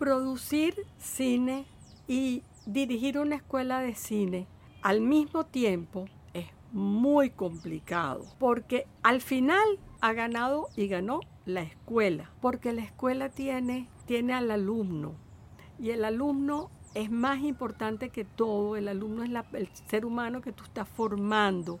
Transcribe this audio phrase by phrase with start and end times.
[0.00, 1.66] producir cine
[2.08, 4.46] y dirigir una escuela de cine
[4.80, 12.30] al mismo tiempo es muy complicado porque al final ha ganado y ganó la escuela,
[12.40, 15.12] porque la escuela tiene, tiene al alumno
[15.78, 20.52] y el alumno es más importante que todo, el alumno es el ser humano que
[20.52, 21.78] tú estás formando.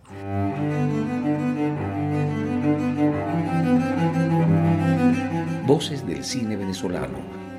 [5.66, 7.39] Voces del cine venezolano,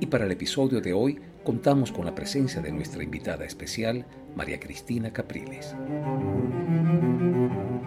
[0.00, 4.04] Y para el episodio de hoy contamos con la presencia de nuestra invitada especial,
[4.34, 5.74] María Cristina Capriles.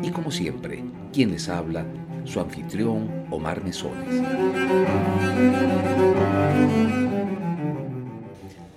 [0.01, 1.85] Y como siempre, quien les habla,
[2.25, 4.23] su anfitrión, Omar Mesones.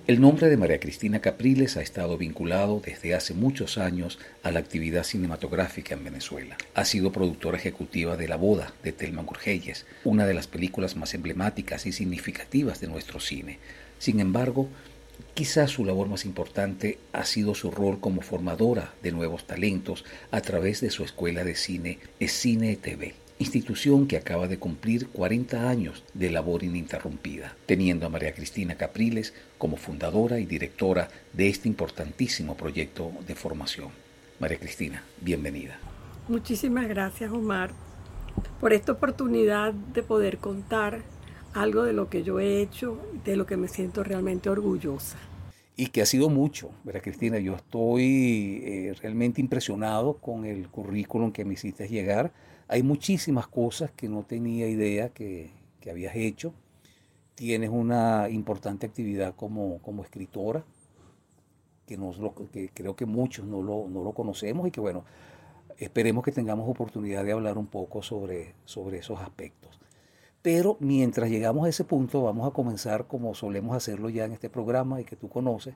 [0.05, 4.59] El nombre de María Cristina Capriles ha estado vinculado desde hace muchos años a la
[4.59, 6.57] actividad cinematográfica en Venezuela.
[6.73, 11.13] Ha sido productora ejecutiva de La Boda de Telma Gurgelles, una de las películas más
[11.13, 13.59] emblemáticas y significativas de nuestro cine.
[13.97, 14.67] Sin embargo,
[15.35, 20.41] quizás su labor más importante ha sido su rol como formadora de nuevos talentos a
[20.41, 26.03] través de su escuela de cine Cine TV institución que acaba de cumplir 40 años
[26.13, 32.55] de labor ininterrumpida, teniendo a María Cristina Capriles como fundadora y directora de este importantísimo
[32.55, 33.89] proyecto de formación.
[34.39, 35.79] María Cristina, bienvenida.
[36.27, 37.71] Muchísimas gracias, Omar,
[38.59, 41.01] por esta oportunidad de poder contar
[41.53, 45.17] algo de lo que yo he hecho, de lo que me siento realmente orgullosa.
[45.75, 47.39] Y que ha sido mucho, María Cristina.
[47.39, 52.31] Yo estoy eh, realmente impresionado con el currículum que me hiciste llegar
[52.67, 55.51] hay muchísimas cosas que no tenía idea que,
[55.89, 56.53] habías hecho.
[57.35, 60.63] Tienes una importante actividad como, como escritora,
[61.85, 62.17] que, nos
[62.51, 65.03] que creo que muchos no lo, no lo conocemos y que bueno,
[65.77, 69.79] esperemos que tengamos oportunidad de hablar un poco sobre, sobre esos aspectos.
[70.41, 74.49] Pero mientras llegamos a ese punto, vamos a comenzar como solemos hacerlo ya en este
[74.49, 75.75] programa y que tú conoces,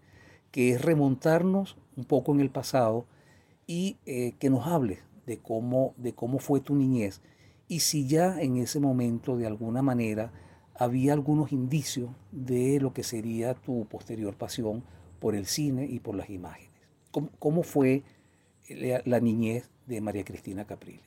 [0.52, 3.06] que es remontarnos un poco en el pasado
[3.66, 7.22] y eh, que nos hables de cómo, de cómo fue tu niñez
[7.68, 10.32] y si ya en ese momento de alguna manera
[10.74, 14.84] había algunos indicios de lo que sería tu posterior pasión
[15.20, 16.72] por el cine y por las imágenes.
[17.40, 18.04] ¿Cómo, fue
[18.70, 21.02] la, niñez de María Cristina Capriles?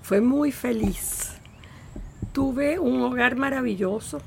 [0.00, 1.38] Fue muy feliz.
[2.32, 4.20] Tuve un hogar maravilloso.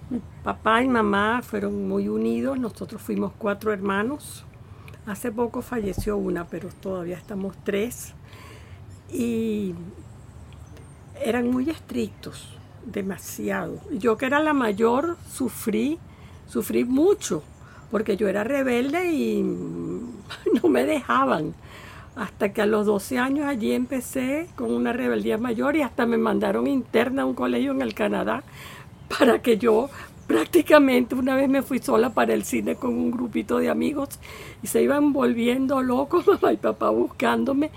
[0.44, 2.60] papá y mamá fueron muy unidos.
[2.60, 4.44] Nosotros fuimos cuatro hermanos.
[5.06, 8.14] Hace poco falleció una, pero todavía estamos tres
[9.12, 9.74] y
[11.22, 12.48] eran muy estrictos,
[12.86, 13.80] demasiado.
[13.92, 16.00] Yo que era la mayor sufrí,
[16.48, 17.44] sufrí mucho,
[17.92, 19.42] porque yo era rebelde y
[20.62, 21.54] no me dejaban.
[22.16, 26.18] Hasta que a los 12 años allí empecé con una rebeldía mayor y hasta me
[26.18, 28.44] mandaron interna a un colegio en el Canadá
[29.18, 29.90] para que yo
[30.28, 34.20] prácticamente una vez me fui sola para el cine con un grupito de amigos
[34.62, 37.72] y se iban volviendo locos, mamá y papá buscándome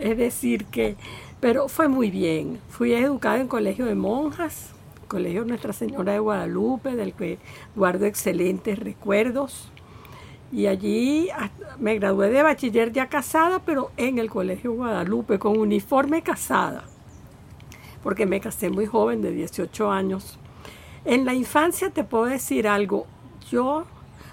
[0.00, 0.96] es decir, que,
[1.40, 2.58] pero fue muy bien.
[2.68, 4.70] Fui educada en colegio de monjas,
[5.08, 7.38] colegio Nuestra Señora de Guadalupe, del que
[7.76, 9.70] guardo excelentes recuerdos.
[10.52, 11.28] Y allí
[11.78, 16.84] me gradué de bachiller ya casada, pero en el colegio Guadalupe, con uniforme casada,
[18.02, 20.38] porque me casé muy joven, de 18 años.
[21.04, 23.06] En la infancia te puedo decir algo.
[23.50, 23.84] Yo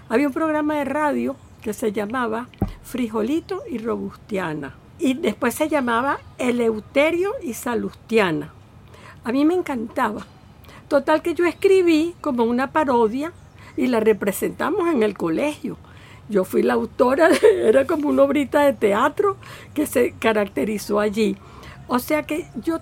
[0.10, 2.48] había un programa de radio que se llamaba
[2.82, 8.52] Frijolito y Robustiana y después se llamaba Eleuterio y Salustiana.
[9.24, 10.26] A mí me encantaba.
[10.88, 13.34] Total que yo escribí como una parodia
[13.76, 15.78] y la representamos en el colegio.
[16.30, 19.38] Yo fui la autora, era como una obrita de teatro
[19.74, 21.38] que se caracterizó allí.
[21.88, 22.80] O sea que yo,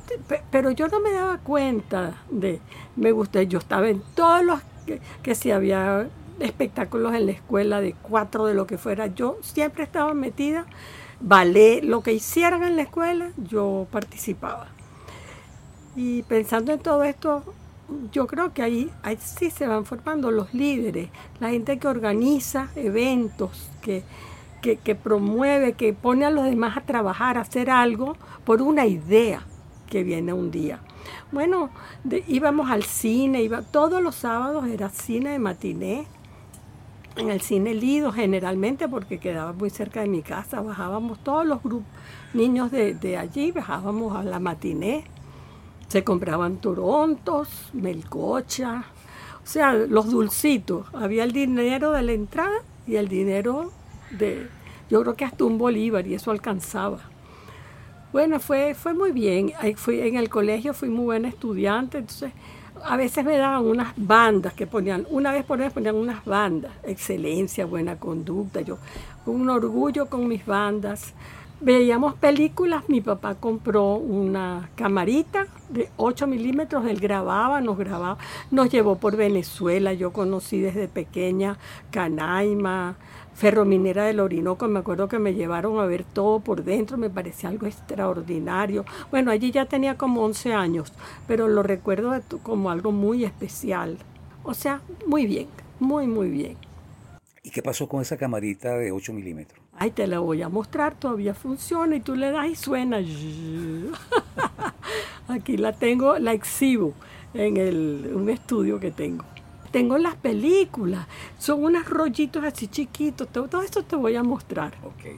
[0.51, 2.59] pero yo no me daba cuenta de,
[2.95, 6.07] me gusta, yo estaba en todos los, que, que si había
[6.39, 10.65] espectáculos en la escuela de cuatro, de lo que fuera, yo siempre estaba metida
[11.25, 14.67] ballet, lo que hicieran en la escuela, yo participaba.
[15.95, 17.43] Y pensando en todo esto,
[18.11, 22.69] yo creo que ahí, ahí sí se van formando los líderes, la gente que organiza
[22.75, 24.03] eventos, que,
[24.61, 29.41] que, promueve, que pone a los demás a trabajar, a hacer algo por una idea
[29.87, 30.79] que viene un día.
[31.31, 31.69] Bueno,
[32.27, 36.07] íbamos al cine, iba, todos los sábados era cine de matiné,
[37.15, 40.61] en el cine Lido generalmente porque quedaba muy cerca de mi casa.
[40.61, 41.87] Bajábamos todos los grupos,
[42.33, 45.05] niños de, allí, bajábamos a la matiné.
[45.87, 48.85] Se compraban torontos, melcocha,
[49.43, 50.87] o sea, los dulcitos.
[50.93, 53.71] Había el dinero de la entrada y el dinero
[54.11, 54.47] de,
[54.89, 56.99] yo creo que hasta un bolívar y eso alcanzaba.
[58.11, 59.51] Bueno, fue, fue muy bien.
[59.75, 62.31] Fui, en el colegio fui muy buena estudiante, entonces
[62.83, 66.71] a veces me daban unas bandas que ponían, una vez por vez ponían unas bandas,
[66.83, 68.77] excelencia, buena conducta, yo
[69.25, 71.13] un orgullo con mis bandas.
[71.61, 78.17] Veíamos películas, mi papá compró una camarita de 8 milímetros, él grababa, nos grababa,
[78.51, 81.57] nos llevó por Venezuela, yo conocí desde pequeña
[81.91, 82.97] Canaima,
[83.35, 87.49] Ferrominera del Orinoco, me acuerdo que me llevaron a ver todo por dentro, me parecía
[87.49, 88.85] algo extraordinario.
[89.11, 90.93] Bueno, allí ya tenía como 11 años,
[91.27, 93.97] pero lo recuerdo como algo muy especial.
[94.43, 95.49] O sea, muy bien,
[95.81, 96.55] muy, muy bien.
[97.43, 99.59] ¿Y qué pasó con esa camarita de 8 milímetros?
[99.73, 102.99] Ay, te la voy a mostrar, todavía funciona y tú le das y suena.
[105.27, 106.93] Aquí la tengo, la exhibo
[107.33, 109.25] en el, un estudio que tengo
[109.75, 111.05] tengo las películas,
[111.37, 114.73] son unos rollitos así chiquitos, todo, esto te voy a mostrar,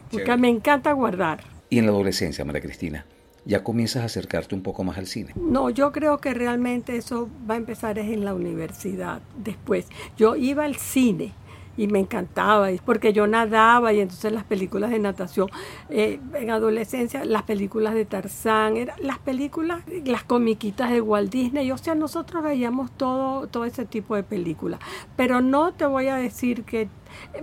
[0.09, 1.43] porque me encanta guardar.
[1.69, 3.05] ¿Y en la adolescencia, María Cristina?
[3.45, 5.31] ¿Ya comienzas a acercarte un poco más al cine?
[5.35, 9.85] No, yo creo que realmente eso va a empezar es en la universidad, después.
[10.17, 11.33] Yo iba al cine,
[11.77, 15.47] y me encantaba, porque yo nadaba y entonces las películas de natación,
[15.89, 21.77] eh, en adolescencia, las películas de Tarzán, las películas, las comiquitas de Walt Disney, o
[21.77, 24.79] sea, nosotros veíamos todo, todo ese tipo de películas,
[25.15, 26.89] pero no te voy a decir que,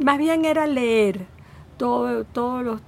[0.03, 1.27] más bien era leer
[1.77, 2.81] todos los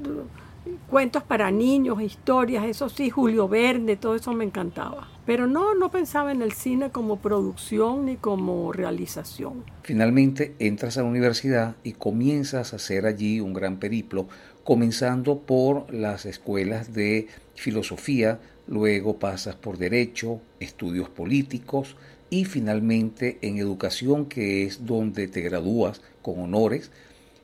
[0.88, 5.15] cuentos para niños, historias, eso sí, Julio Verne, todo eso me encantaba.
[5.26, 9.64] Pero no, no pensaba en el cine como producción ni como realización.
[9.82, 14.28] Finalmente entras a la universidad y comienzas a hacer allí un gran periplo,
[14.62, 17.26] comenzando por las escuelas de
[17.56, 18.38] filosofía,
[18.68, 21.96] luego pasas por derecho, estudios políticos
[22.30, 26.92] y finalmente en educación, que es donde te gradúas con honores,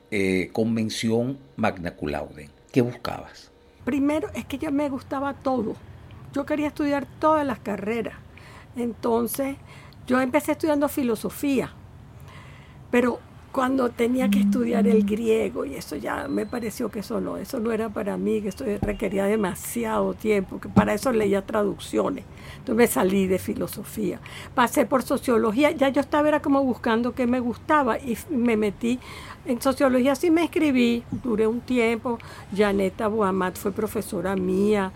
[0.09, 2.49] eh, con mención magna cum laude.
[2.71, 3.51] ¿Qué buscabas?
[3.83, 5.75] Primero es que ya me gustaba todo
[6.33, 8.15] yo quería estudiar todas las carreras.
[8.75, 9.55] Entonces,
[10.07, 11.71] yo empecé estudiando filosofía,
[12.91, 13.19] pero
[13.53, 17.59] cuando tenía que estudiar el griego y eso ya me pareció que eso no, eso
[17.59, 22.25] no era para mí, que eso requería demasiado tiempo, que para eso leía traducciones.
[22.57, 24.19] Entonces me salí de filosofía.
[24.55, 28.99] Pasé por sociología, ya yo estaba era como buscando qué me gustaba y me metí
[29.45, 32.17] en sociología sí me escribí, duré un tiempo,
[32.55, 34.91] Janeta Buamat fue profesora mía,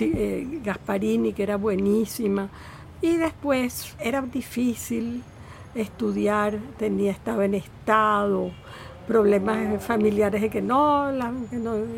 [0.00, 2.48] eh, Gasparini que era buenísima
[3.02, 5.22] y después era difícil
[5.74, 8.50] estudiar, tenía, estaba en estado,
[9.06, 11.10] problemas familiares de que no,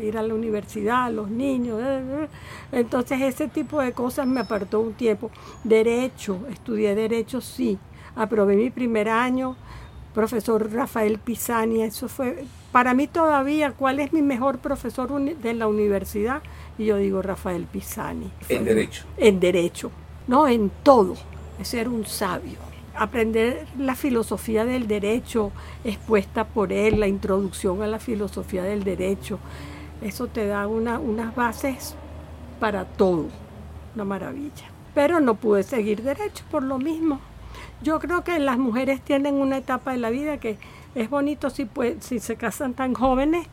[0.01, 1.79] ir a la universidad, los niños.
[1.79, 2.27] Eh, eh.
[2.71, 5.29] Entonces ese tipo de cosas me apartó un tiempo.
[5.63, 7.77] Derecho, estudié derecho, sí.
[8.15, 9.55] Aprobé mi primer año,
[10.13, 15.67] profesor Rafael Pisani, eso fue, para mí todavía, ¿cuál es mi mejor profesor de la
[15.67, 16.41] universidad?
[16.79, 18.31] Y yo digo Rafael Pisani.
[18.49, 19.05] En derecho.
[19.17, 19.91] En derecho,
[20.27, 21.15] no, en todo.
[21.59, 25.51] Ese era un sabio aprender la filosofía del derecho
[25.83, 29.39] expuesta por él, la introducción a la filosofía del derecho,
[30.01, 31.95] eso te da una, unas bases
[32.59, 33.27] para todo,
[33.95, 34.65] una maravilla.
[34.93, 37.19] Pero no pude seguir derecho por lo mismo.
[37.81, 40.57] Yo creo que las mujeres tienen una etapa de la vida que
[40.95, 41.67] es bonito si,
[41.99, 43.47] si se casan tan jóvenes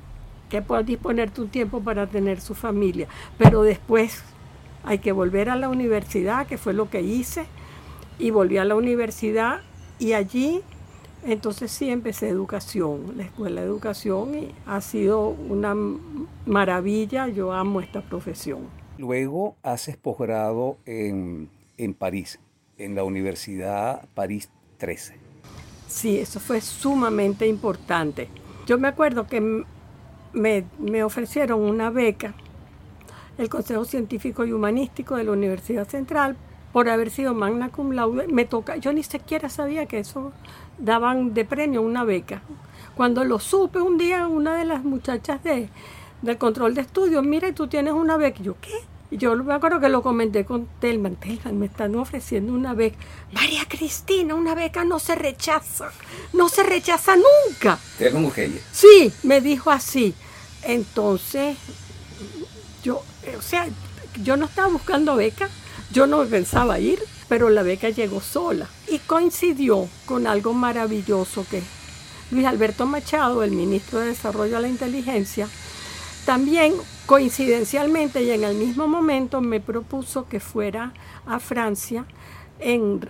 [0.48, 3.06] que puedas disponerte un tiempo para tener su familia,
[3.38, 4.22] pero después
[4.84, 7.46] hay que volver a la universidad, que fue lo que hice,
[8.20, 9.60] y volví a la universidad
[9.98, 10.62] y allí
[11.24, 15.74] entonces sí empecé educación, la escuela de educación y ha sido una
[16.46, 18.60] maravilla, yo amo esta profesión.
[18.96, 22.38] Luego haces posgrado en, en París,
[22.78, 25.16] en la Universidad París 13.
[25.88, 28.28] Sí, eso fue sumamente importante.
[28.66, 29.64] Yo me acuerdo que
[30.32, 32.34] me, me ofrecieron una beca,
[33.36, 36.36] el Consejo Científico y Humanístico de la Universidad Central,
[36.72, 40.32] por haber sido magna cum laude, me toca, yo ni siquiera sabía que eso
[40.78, 42.42] daban de premio una beca.
[42.94, 45.68] Cuando lo supe un día, una de las muchachas de,
[46.22, 48.40] del control de estudios, mira, tú tienes una beca.
[48.40, 48.72] Y yo, ¿qué?
[49.10, 51.16] Y yo me acuerdo que lo comenté con Telman.
[51.16, 52.98] Telman, me están ofreciendo una beca.
[53.32, 55.90] María Cristina, una beca no se rechaza.
[56.32, 57.78] No se rechaza nunca.
[57.98, 58.60] ¿Te como ella?
[58.70, 60.14] Sí, me dijo así.
[60.62, 61.56] Entonces,
[62.84, 63.02] yo,
[63.36, 63.66] o sea,
[64.22, 65.48] yo no estaba buscando beca
[65.92, 71.62] yo no pensaba ir, pero la beca llegó sola y coincidió con algo maravilloso que
[72.30, 75.48] Luis Alberto Machado, el ministro de Desarrollo de la Inteligencia,
[76.24, 76.74] también
[77.06, 80.92] coincidencialmente y en el mismo momento me propuso que fuera
[81.26, 82.04] a Francia
[82.60, 83.08] en,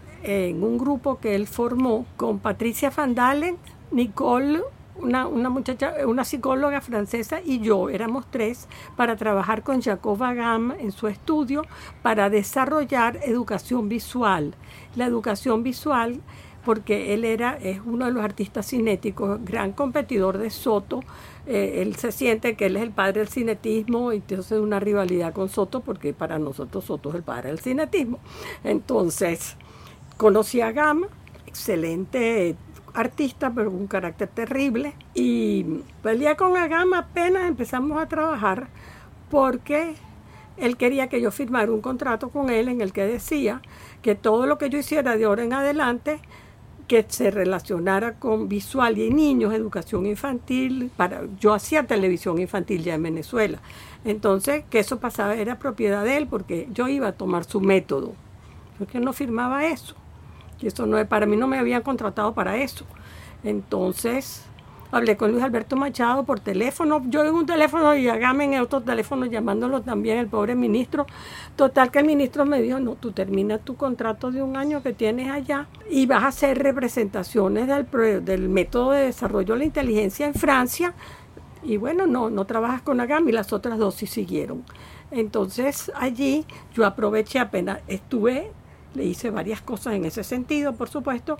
[0.63, 3.57] un grupo que él formó con Patricia Van Dalen,
[3.91, 4.63] Nicole,
[5.01, 10.93] una, muchacha, una psicóloga francesa y yo, éramos tres, para trabajar con Jacob Agam en
[10.93, 11.63] su estudio
[12.03, 14.55] para desarrollar educación visual.
[14.97, 16.21] La educación visual
[16.65, 21.01] porque él era, es uno de los artistas cinéticos, gran competidor de Soto.
[21.47, 25.33] Eh, él se siente que él es el padre del cinetismo y entonces una rivalidad
[25.33, 28.19] con Soto porque para nosotros Soto es el padre del cinetismo.
[28.63, 29.57] Entonces,
[30.17, 31.09] conocí a Gama,
[31.47, 32.57] excelente
[32.95, 34.95] artista, pero con un carácter terrible.
[35.15, 35.83] Y
[36.19, 38.69] día con Agama apenas empezamos a trabajar
[39.31, 39.95] porque
[40.57, 43.63] él quería que yo firmara un contrato con él en el que decía
[44.03, 46.21] que todo lo que yo hiciera de ahora en adelante
[46.91, 50.91] que se relacionara con visual y niños, educación infantil.
[50.97, 53.61] Para, yo hacía televisión infantil ya en Venezuela.
[54.05, 58.15] Entonces, que eso pasaba era propiedad de él porque yo iba a tomar su método.
[58.77, 59.95] Porque no firmaba eso.
[60.61, 62.85] Y eso no para mí no me habían contratado para eso.
[63.43, 64.45] Entonces,
[64.93, 67.01] Hablé con Luis Alberto Machado por teléfono.
[67.07, 71.07] Yo en un teléfono y hágame en otro teléfono llamándolo también el pobre ministro.
[71.55, 74.93] Total que el ministro me dijo, no, tú terminas tu contrato de un año que
[74.93, 80.27] tienes allá y vas a hacer representaciones del, del método de desarrollo de la inteligencia
[80.27, 80.93] en Francia.
[81.63, 84.65] Y bueno, no, no trabajas con Agam y las otras dos sí siguieron.
[85.13, 88.51] Entonces allí yo aproveché apenas, estuve,
[88.95, 91.39] le hice varias cosas en ese sentido, por supuesto,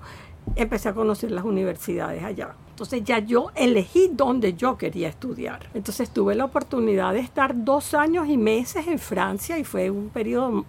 [0.57, 2.55] empecé a conocer las universidades allá.
[2.71, 5.69] Entonces ya yo elegí dónde yo quería estudiar.
[5.75, 10.09] Entonces tuve la oportunidad de estar dos años y meses en Francia y fue un
[10.09, 10.65] periodo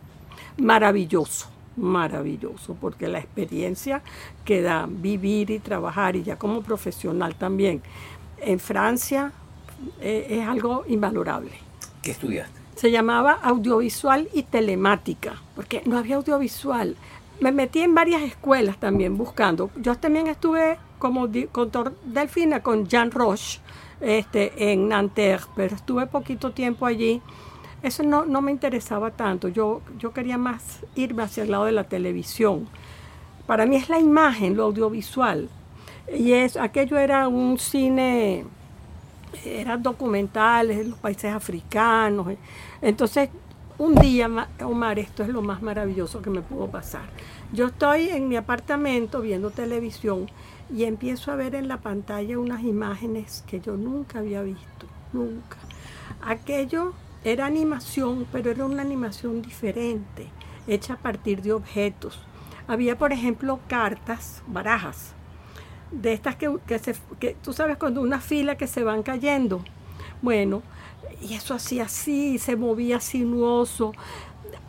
[0.57, 1.47] maravilloso,
[1.77, 4.01] maravilloso, porque la experiencia
[4.43, 7.81] que da vivir y trabajar y ya como profesional también
[8.41, 9.31] en Francia
[10.01, 11.51] eh, es algo invalorable.
[12.01, 12.61] ¿Qué estudiaste?
[12.75, 16.95] Se llamaba audiovisual y telemática, porque no había audiovisual
[17.41, 19.71] me metí en varias escuelas también buscando.
[19.75, 23.59] Yo también estuve como contor delfina con Jean Roche
[23.99, 27.19] este, en Nanterre, pero estuve poquito tiempo allí.
[27.81, 29.47] Eso no, no me interesaba tanto.
[29.47, 32.67] Yo, yo quería más irme hacia el lado de la televisión.
[33.47, 35.49] Para mí es la imagen, lo audiovisual.
[36.15, 38.45] Y es, aquello era un cine,
[39.45, 42.27] eran documentales, los países africanos.
[42.81, 43.29] Entonces
[43.81, 44.29] un día,
[44.63, 47.09] Omar, esto es lo más maravilloso que me pudo pasar.
[47.51, 50.27] Yo estoy en mi apartamento viendo televisión
[50.71, 55.57] y empiezo a ver en la pantalla unas imágenes que yo nunca había visto, nunca.
[56.21, 60.27] Aquello era animación, pero era una animación diferente,
[60.67, 62.19] hecha a partir de objetos.
[62.67, 65.15] Había, por ejemplo, cartas, barajas,
[65.91, 69.63] de estas que, se, que tú sabes cuando una fila que se van cayendo.
[70.21, 70.62] Bueno,
[71.21, 73.93] y eso hacía así, se movía sinuoso,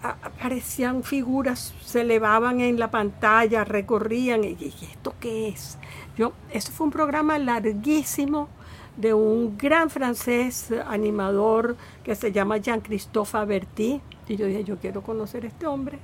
[0.02, 5.79] aparecían figuras, se elevaban en la pantalla, recorrían, y dije, ¿esto qué es?
[6.17, 8.49] Yo, eso fue un programa larguísimo
[8.97, 15.02] de un gran francés animador que se llama Jean-Christophe Averti, y yo dije, yo quiero
[15.02, 15.99] conocer a este hombre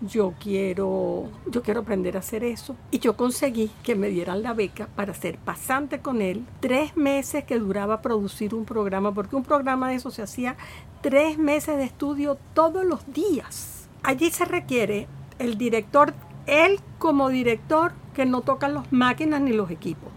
[0.00, 2.76] yo quiero, yo quiero aprender a hacer eso.
[2.90, 6.44] Y yo conseguí que me dieran la beca para ser pasante con él.
[6.60, 10.56] Tres meses que duraba producir un programa, porque un programa de eso se hacía
[11.02, 13.88] tres meses de estudio todos los días.
[14.02, 15.06] Allí se requiere
[15.38, 16.14] el director,
[16.46, 20.10] él como director que no toca las máquinas ni los equipos.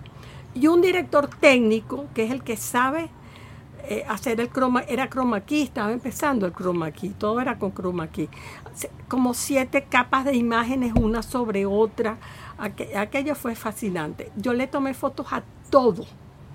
[0.54, 3.10] Y un director técnico que es el que sabe
[3.84, 7.72] eh, hacer el croma, era chroma key, estaba empezando el chroma key, todo era con
[7.72, 8.30] chroma key.
[9.08, 12.18] Como siete capas de imágenes una sobre otra,
[12.58, 14.32] aquello fue fascinante.
[14.36, 16.06] Yo le tomé fotos a todo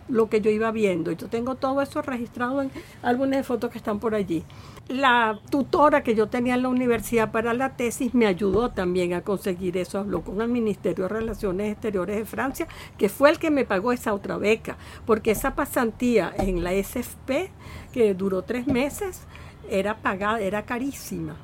[0.08, 1.12] lo que yo iba viendo.
[1.12, 2.70] Yo tengo todo eso registrado en
[3.02, 4.44] álbumes de fotos que están por allí.
[4.88, 9.20] La tutora que yo tenía en la universidad para la tesis me ayudó también a
[9.20, 9.98] conseguir eso.
[9.98, 13.92] Habló con el Ministerio de Relaciones Exteriores de Francia, que fue el que me pagó
[13.92, 17.50] esa otra beca, porque esa pasantía en la SFP,
[17.92, 19.22] que duró tres meses,
[19.68, 21.36] era pagada, era carísima,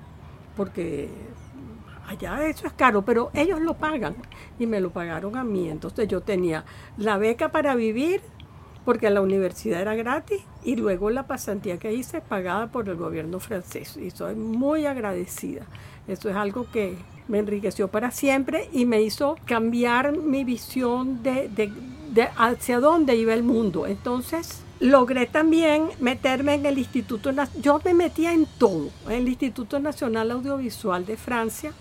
[0.56, 1.10] porque
[2.06, 4.14] allá eso es caro, pero ellos lo pagan
[4.58, 5.68] y me lo pagaron a mí.
[5.68, 6.64] Entonces yo tenía
[6.96, 8.22] la beca para vivir,
[8.84, 13.40] porque la universidad era gratis y luego la pasantía que hice pagada por el gobierno
[13.40, 13.96] francés.
[13.96, 15.62] Y soy muy agradecida.
[16.06, 16.96] Eso es algo que
[17.28, 21.70] me enriqueció para siempre y me hizo cambiar mi visión de,
[22.36, 23.86] hacia dónde iba el mundo.
[23.86, 27.30] Entonces logré también meterme en el Instituto
[27.62, 31.72] yo me metía en todo, en el Instituto Nacional Audiovisual de Francia.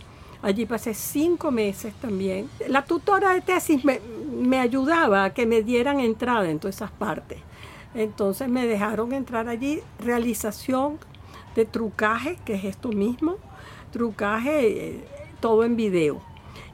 [0.43, 2.49] Allí pasé cinco meses también.
[2.67, 7.39] La tutora de tesis me, ayudaba a que me dieran entrada en todas esas partes.
[7.95, 10.99] Entonces me dejaron entrar allí, realización
[11.55, 13.37] de trucaje, que es esto mismo,
[13.91, 15.07] trucaje eh,
[15.39, 16.21] todo en video.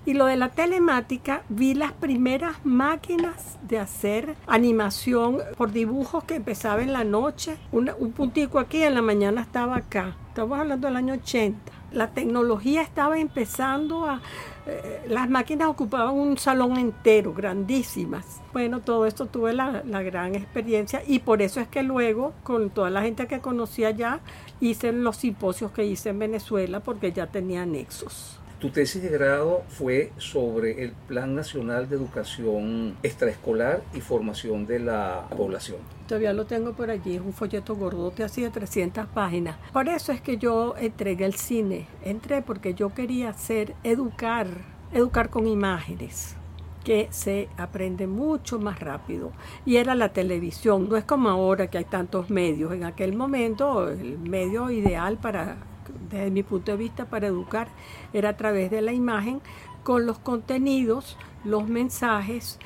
[0.04, 6.36] Y lo de la telemática, vi las primeras máquinas de hacer animación por dibujos que
[6.36, 7.58] empezaba en la noche.
[7.72, 10.16] un puntico aquí, en la mañana estaba acá.
[10.30, 11.79] Estamos hablando del año 80.
[11.92, 14.22] La tecnología estaba empezando a...
[14.68, 18.42] Eh, las máquinas ocupaban un salón entero, grandísimas.
[18.54, 22.70] Bueno, todo esto tuve la, la gran experiencia y por eso es que luego, con
[22.70, 24.20] toda la gente que conocía ya,
[24.60, 28.40] hice los simposios que hice en Venezuela porque ya tenía nexos.
[28.60, 34.80] Tu tesis de grado fue sobre el Plan Nacional de Educación Extraescolar y Formación de
[34.80, 35.78] la Población.
[36.10, 39.56] Todavía lo tengo por allí, es un folleto gordote así de 300 páginas.
[39.72, 41.88] Por eso es que yo entregué el cine.
[42.04, 44.48] Entré porque yo quería hacer, educar,
[44.92, 46.36] educar con imágenes
[46.84, 49.32] que se aprende mucho más rápido.
[49.66, 52.74] Y era la televisión, no es como ahora que hay tantos medios.
[52.74, 55.69] En aquel momento el medio ideal para
[56.10, 57.68] desde mi punto de vista, para educar
[58.14, 59.42] era a través de la imagen,
[59.84, 62.60] con los contenidos, los mensajes,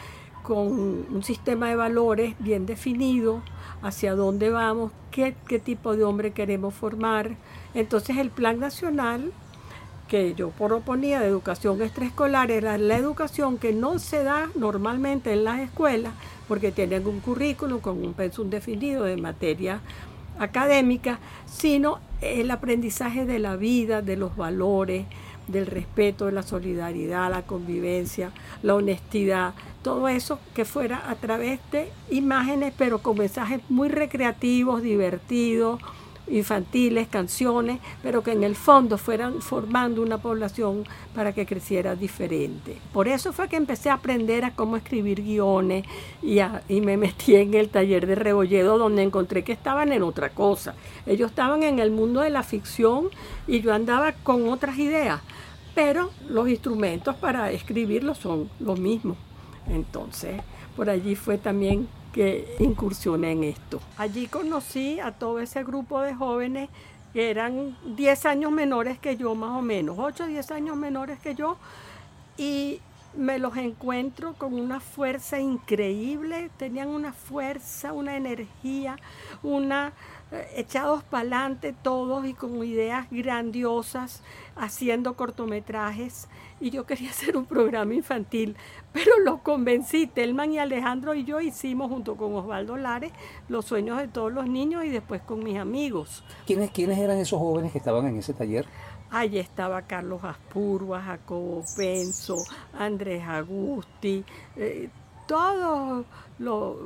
[0.44, 3.42] con un sistema de valores bien definido,
[3.82, 7.36] hacia dónde vamos, qué, tipo de hombre queremos formar.
[7.74, 9.32] Entonces el plan nacional
[10.08, 15.44] que yo proponía de educación extraescolar era la educación que no se da normalmente en
[15.44, 16.14] las escuelas
[16.48, 19.80] porque tienen un currículum con un pensum definido de materia
[20.40, 25.06] académica, sino el aprendizaje de la vida, de los valores,
[25.48, 31.60] del respeto, de la solidaridad, la convivencia, la honestidad, todo eso que fuera a través
[31.72, 35.82] de imágenes, pero con mensajes muy recreativos, divertidos,
[36.28, 42.78] infantiles, canciones, pero que en el fondo fueran formando una población para que creciera diferente.
[42.94, 45.86] Por eso fue que empecé a aprender a cómo escribir guiones
[46.22, 46.40] y,
[46.70, 50.76] y me metí en el taller de Rebolledo donde encontré que estaban en otra cosa.
[51.06, 53.10] Ellos estaban en el mundo de la ficción
[53.48, 55.22] y yo andaba con otras ideas,
[55.76, 59.18] pero los instrumentos para escribirlo son los mismos.
[59.68, 60.42] Entonces,
[60.76, 63.82] por allí fue también que incursioné en esto.
[63.98, 66.70] Allí conocí a todo ese grupo de jóvenes
[67.12, 71.20] que eran 10 años menores que yo, más o menos, 8 o 10 años menores
[71.20, 71.58] que yo,
[72.38, 72.80] y
[73.16, 78.98] me los encuentro con una fuerza increíble, tenían una fuerza, una energía,
[79.44, 79.94] una
[80.34, 84.24] eh, echados para adelante todos y con ideas grandiosas,
[84.56, 86.28] haciendo cortometrajes.
[86.60, 88.56] Y yo quería hacer un programa infantil,
[88.92, 90.08] pero los convencí.
[90.08, 93.12] Telman y Alejandro y yo hicimos junto con Osvaldo Lares
[93.48, 96.24] los sueños de todos los niños y después con mis amigos.
[96.48, 98.66] ¿Quiénes, quiénes eran esos jóvenes que estaban en ese taller?
[99.14, 102.36] Allí estaba Carlos Aspurua, Jacobo Penso,
[102.80, 104.90] Andrés Agusti, eh,
[105.28, 106.04] todos
[106.40, 106.78] los...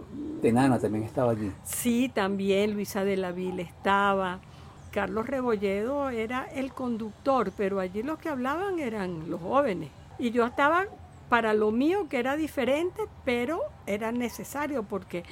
[0.42, 1.50] Tenana también estaba allí.
[1.63, 4.40] Sí, también Luisa de la Vila estaba.
[4.92, 9.90] Carlos Rebolledo era el conductor, pero allí los que hablaban eran los jóvenes.
[10.20, 10.86] Y yo estaba
[11.30, 15.24] para lo mío que era diferente, pero era necesario porque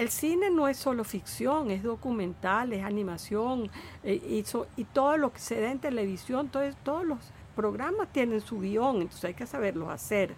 [0.00, 3.70] el cine no es solo ficción, es documental, es animación,
[4.02, 4.42] eh,
[4.76, 7.18] y, todo lo que se da en televisión, todos los
[7.54, 10.30] programas tienen su guion, entonces hay que saberlo hacer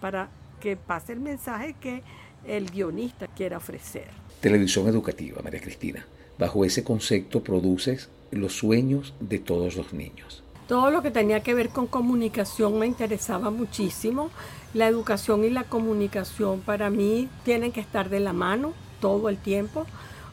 [0.00, 2.02] para que pase el mensaje que
[2.44, 4.08] el guionista quiera ofrecer.
[4.40, 6.04] Televisión educativa, María Cristina.
[6.36, 10.42] Bajo ese concepto produces los sueños de todos los niños.
[10.66, 14.30] Todo lo que tenía que ver con comunicación me interesaba muchísimo.
[14.72, 19.38] La educación y la comunicación para mí tienen que estar de la mano todo el
[19.38, 19.86] tiempo.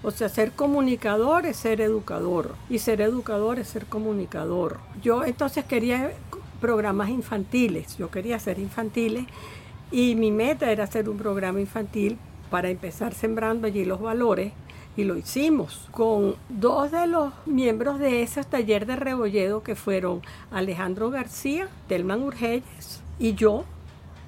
[0.04, 4.80] O sea, ser comunicador es ser educador y ser educador es ser comunicador.
[5.04, 6.12] Yo entonces quería
[6.60, 9.26] programas infantiles, yo quería ser infantiles
[9.92, 12.18] y mi meta era hacer un programa infantil
[12.50, 14.54] para empezar sembrando allí los valores
[14.98, 20.22] y lo hicimos con dos de los miembros de ese taller de Rebolledo que fueron
[20.52, 23.66] Alejandro García, Telman Urgelles y yo.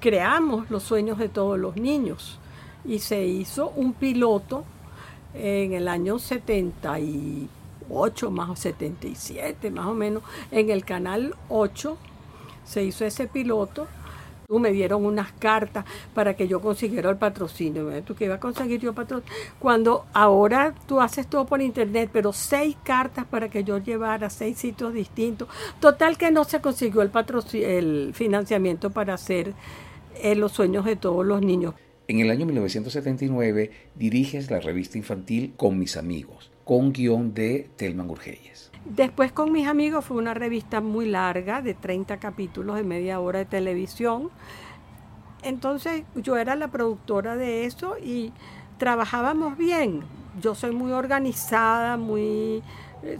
[0.00, 2.38] Creamos los sueños de todos los niños
[2.84, 4.64] y se hizo un piloto
[5.34, 11.96] en el año 78, más o 77, más o menos, en el canal 8
[12.64, 13.86] se hizo ese piloto.
[14.48, 17.90] Me dieron unas cartas para que yo consiguiera el patrocinio.
[18.02, 19.34] ¿Tú que iba a conseguir yo patrocinio?
[19.58, 24.58] Cuando ahora tú haces todo por internet, pero seis cartas para que yo llevara seis
[24.58, 25.48] sitios distintos.
[25.80, 27.10] Total que no se consiguió el,
[27.54, 29.54] el financiamiento para hacer
[30.22, 31.74] eh, los sueños de todos los niños.
[32.06, 38.10] En el año 1979 diriges la revista infantil Con mis amigos, con guion de Telman
[38.10, 38.70] Urgelles.
[38.84, 43.38] Después con mis amigos fue una revista muy larga, de 30 capítulos de media hora
[43.38, 44.28] de televisión.
[45.42, 48.32] entonces yo era la productora de eso y
[48.76, 50.02] trabajábamos bien.
[50.42, 52.62] Yo soy muy organizada, muy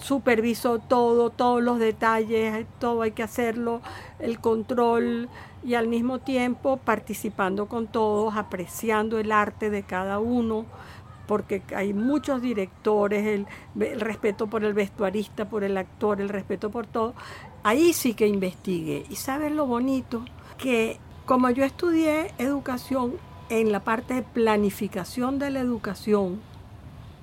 [0.00, 3.80] superviso todo, todos los detalles, todo hay que hacerlo,
[4.18, 5.28] el control
[5.64, 10.66] y al mismo tiempo participando con todos, apreciando el arte de cada uno,
[11.26, 13.46] porque hay muchos directores, el,
[13.80, 17.14] el, respeto por el vestuarista, por el actor, el respeto por todo.
[17.62, 19.06] Ahí sí que investigué.
[19.08, 20.22] ¿Y sabes lo bonito?
[20.58, 23.14] Que como yo estudié educación
[23.48, 26.40] en la parte de planificación de la educación,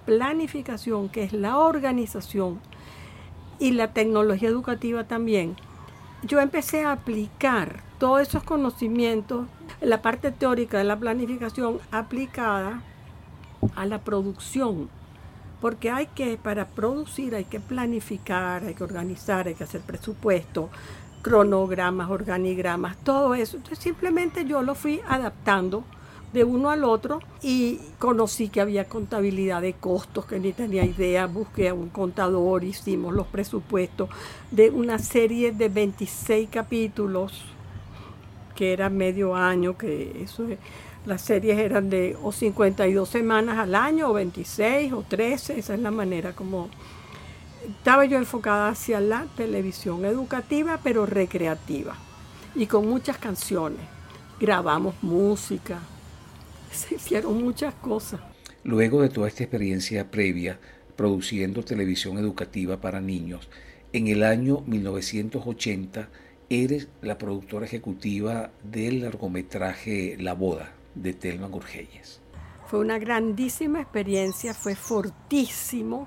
[0.06, 2.60] planificación, que es la organización,
[3.62, 5.56] y la tecnología educativa también,
[6.24, 9.48] yo empecé a aplicar todos esos conocimientos,
[9.82, 12.82] la parte teórica de la planificación aplicada
[13.76, 14.90] a la producción.
[15.62, 20.70] Porque hay que, para producir, hay que planificar, hay que organizar, hay que hacer presupuesto,
[21.22, 23.58] cronogramas, organigramas, todo eso.
[23.58, 25.84] Entonces simplemente yo lo fui adaptando
[26.34, 31.26] de uno al otro y conocí que había contabilidad de costos que ni tenía idea,
[31.28, 34.10] busqué a un contador, hicimos los presupuestos
[34.50, 37.44] de una serie de 26 capítulos
[38.56, 40.46] que era medio año, que eso
[41.06, 45.80] las series eran de o 52 semanas al año o 26 o 13, esa es
[45.80, 46.70] la manera como
[47.68, 51.96] estaba yo enfocada hacia la televisión educativa pero recreativa
[52.56, 53.82] y con muchas canciones.
[54.40, 55.80] Grabamos música,
[56.74, 58.22] se hicieron muchas cosas.
[58.64, 60.60] Luego de toda esta experiencia previa
[60.96, 63.50] produciendo televisión educativa para niños,
[63.94, 66.10] en el año 1980
[66.50, 72.22] eres la productora ejecutiva del largometraje La Boda de Telma Gurgelles.
[72.68, 76.06] Fue una grandísima experiencia, fue fortísimo.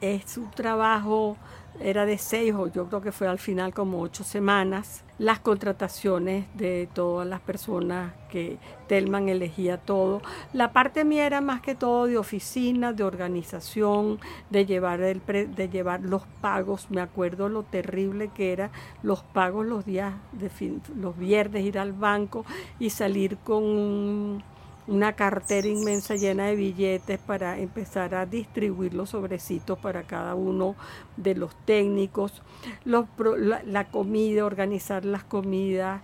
[0.00, 1.36] Es un trabajo
[1.78, 5.04] era de seis o yo creo que fue al final como ocho semanas.
[5.20, 8.56] Las contrataciones de todas las personas que
[8.88, 10.22] Telman elegía todo.
[10.54, 15.68] La parte mía era más que todo de oficina, de organización, de llevar, el de
[15.68, 16.90] llevar los pagos.
[16.90, 18.70] Me acuerdo lo terrible que era
[19.02, 22.46] los pagos los días, de fin, los viernes, ir al banco
[22.78, 24.42] y salir con
[24.90, 30.74] una cartera inmensa llena de billetes para empezar a distribuir los sobrecitos para cada uno
[31.16, 32.42] de los técnicos,
[32.84, 36.02] la, comida, organizar las comidas,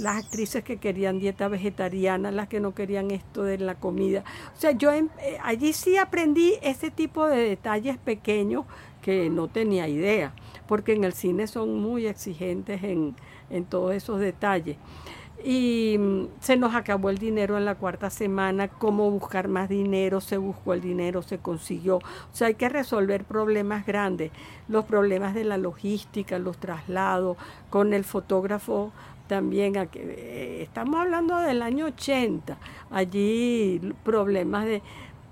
[0.00, 4.24] las actrices que querían dieta vegetariana, las que no querían esto de la comida.
[4.56, 5.06] O sea, yo eh,
[5.44, 8.64] allí sí aprendí ese tipo de detalles pequeños
[9.00, 10.34] que no tenía idea,
[10.66, 13.14] porque en el cine son muy exigentes en,
[13.48, 14.76] en todos esos detalles
[15.44, 20.20] y mm, se nos acabó el dinero en la cuarta semana, cómo buscar más dinero,
[20.20, 21.96] se buscó el dinero, se consiguió.
[21.96, 24.32] O sea, hay que resolver problemas grandes,
[24.68, 27.36] los problemas de la logística, los traslados,
[27.70, 28.92] con el fotógrafo
[29.26, 32.56] también, eh, estamos hablando del año 80,
[32.90, 34.82] allí problemas de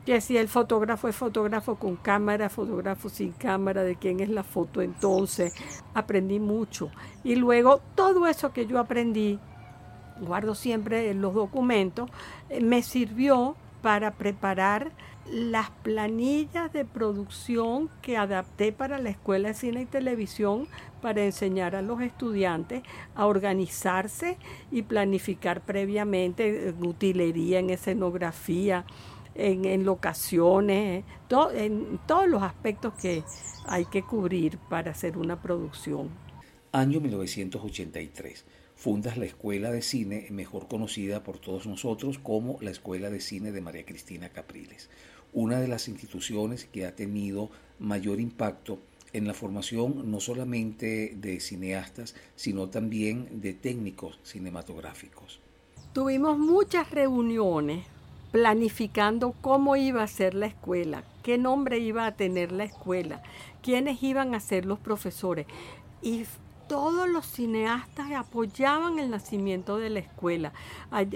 [0.05, 4.43] que si el fotógrafo es fotógrafo con cámara, fotógrafo sin cámara, de quién es la
[4.43, 5.55] foto entonces,
[5.95, 6.91] aprendí mucho.
[7.23, 9.39] Y luego todo eso que yo aprendí
[10.25, 12.11] guardo siempre los documentos,
[12.49, 14.93] eh, me sirvió para preparar
[15.31, 20.69] las planillas de producción que adapté para la Escuela de Cine y Televisión
[21.01, 22.83] para enseñar a los estudiantes
[23.15, 24.39] a organizarse
[24.71, 28.85] y planificar previamente en utilería, en escenografía,
[29.35, 31.05] en, locaciones,
[31.55, 33.25] en todos los aspectos que
[33.67, 36.11] hay que cubrir para hacer una producción.
[36.73, 38.45] Año 1983
[38.85, 43.51] fundas la Escuela de Cine, mejor conocida por todos nosotros como la Escuela de Cine
[43.51, 44.91] de María Cristina Capriles,
[45.33, 48.81] una de las instituciones que ha tenido mayor impacto
[49.15, 55.41] en la formación no solamente de cineastas, sino también de técnicos cinematográficos.
[55.95, 57.87] Tuvimos muchas reuniones
[58.33, 63.23] planificando cómo iba a ser la escuela, qué nombre iba a tener la escuela,
[63.63, 65.47] quiénes iban a ser los profesores.
[66.03, 66.27] Y
[66.75, 70.53] todos los cineastas apoyaban el nacimiento de la escuela.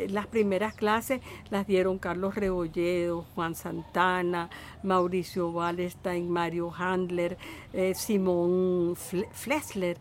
[0.08, 4.50] Las primeras clases las dieron Carlos Rebolledo, Juan Santana,
[4.84, 7.36] Mauricio Wallenstein, Mario Handler,
[7.72, 8.94] eh, Simón
[9.32, 9.98] Flessler,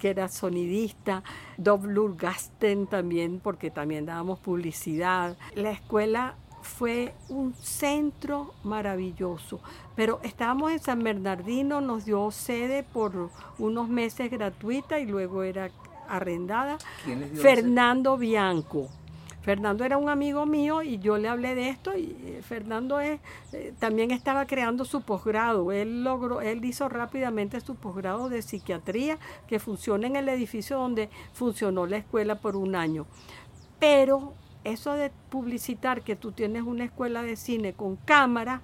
[0.00, 1.22] que, era sonidista,
[1.58, 5.36] Doblur Gasten también, porque también dábamos publicidad.
[5.54, 9.60] La escuela fue un centro maravilloso.
[9.94, 15.70] Pero estábamos en San Bernardino, nos dio sede por unos meses gratuita y luego era
[16.08, 16.78] arrendada.
[17.34, 18.88] Fernando Bianco.
[19.42, 23.20] Fernando era un amigo mío y yo le hablé de esto y eh, Fernando es,
[23.52, 25.72] eh, también estaba creando su posgrado.
[25.72, 31.10] Él logró, él hizo rápidamente su posgrado de psiquiatría que funciona en el edificio donde
[31.32, 33.06] funcionó la escuela por un año
[33.80, 38.62] Pero eso de publicitar que tú tienes una escuela de cine con cámara,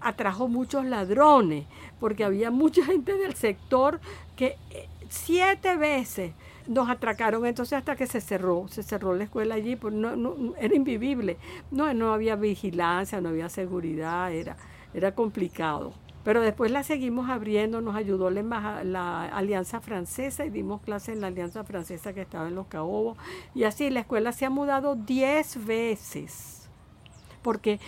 [0.00, 1.66] atrajo muchos ladrones,
[2.00, 4.00] porque había mucha gente del sector
[4.36, 6.32] que eh, siete veces
[6.66, 10.54] nos atracaron entonces hasta que se cerró, se cerró la escuela allí, pues no, no,
[10.56, 11.36] era invivible,
[11.70, 14.56] no, no había vigilancia, no había seguridad, era,
[14.94, 15.92] era complicado.
[16.24, 21.20] Pero después la seguimos abriendo, nos ayudó la, la, Alianza Francesa y dimos clases en
[21.20, 23.18] la Alianza Francesa que estaba en Los Caobos.
[23.54, 26.68] Y así la escuela se ha mudado diez veces,
[27.42, 27.80] porque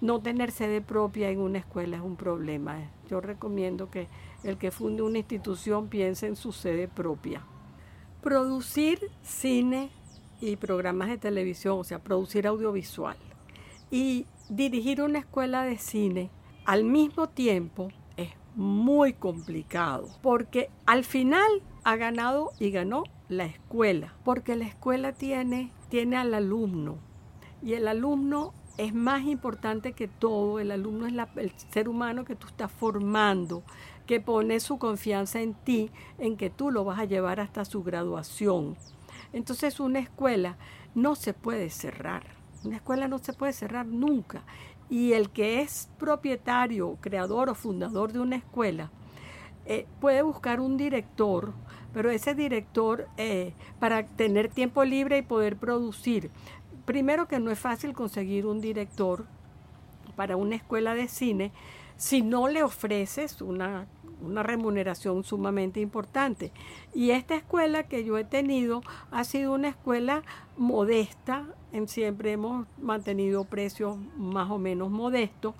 [0.00, 2.78] no tener sede propia en una escuela es un problema.
[3.10, 4.06] Yo recomiendo que
[4.44, 7.42] el que funde una institución piense en su sede propia.
[8.22, 9.90] Producir cine
[10.40, 13.16] y programas de televisión, o sea, producir audiovisual
[13.90, 16.30] y dirigir una escuela de cine
[16.64, 24.14] al mismo tiempo es muy complicado porque al final ha ganado y ganó la escuela,
[24.24, 26.98] porque la escuela tiene, tiene al alumno
[27.62, 32.36] y el alumno es más importante que todo, el alumno es el ser humano que
[32.36, 33.62] tú estás formando,
[34.06, 37.82] que pone su confianza en ti, en que tú lo vas a llevar hasta su
[37.82, 38.76] graduación.
[39.32, 40.56] Entonces una escuela
[40.94, 42.24] no se puede cerrar,
[42.64, 44.42] una escuela no se puede cerrar nunca.
[44.92, 48.90] Y el que es propietario, creador o fundador de una escuela,
[49.64, 51.54] eh, puede buscar un director,
[51.94, 56.30] pero ese director, eh, para tener tiempo libre y poder producir,
[56.84, 59.24] primero que no es fácil conseguir un director
[60.14, 61.52] para una escuela de cine
[61.96, 63.86] si no le ofreces una,
[64.24, 66.52] una, remuneración sumamente importante.
[66.94, 70.22] Y esta escuela que yo he tenido ha sido una escuela
[70.56, 75.54] modesta, en siempre hemos mantenido precios más o menos modestos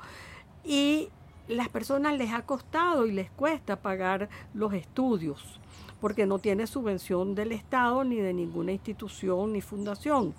[0.64, 1.08] y
[1.48, 5.60] las personas les ha costado y les cuesta pagar los estudios
[6.02, 10.34] porque no tiene subvención del Estado ni de ninguna institución ni fundación.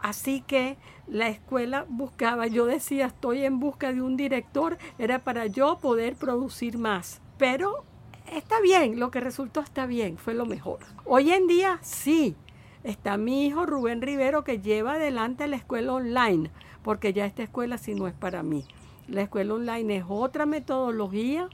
[0.00, 0.76] Así que
[1.06, 6.16] la escuela buscaba, yo decía, estoy en busca de un director, era para yo poder
[6.16, 7.20] producir más.
[7.38, 7.84] Pero
[8.32, 10.78] está bien, lo que resultó está bien, fue lo mejor.
[11.04, 12.34] Hoy en día sí,
[12.82, 16.50] está mi hijo Rubén Rivero que lleva adelante la escuela online,
[16.82, 18.64] porque ya esta escuela sí no es para mí.
[19.08, 21.48] La escuela online es otra metodología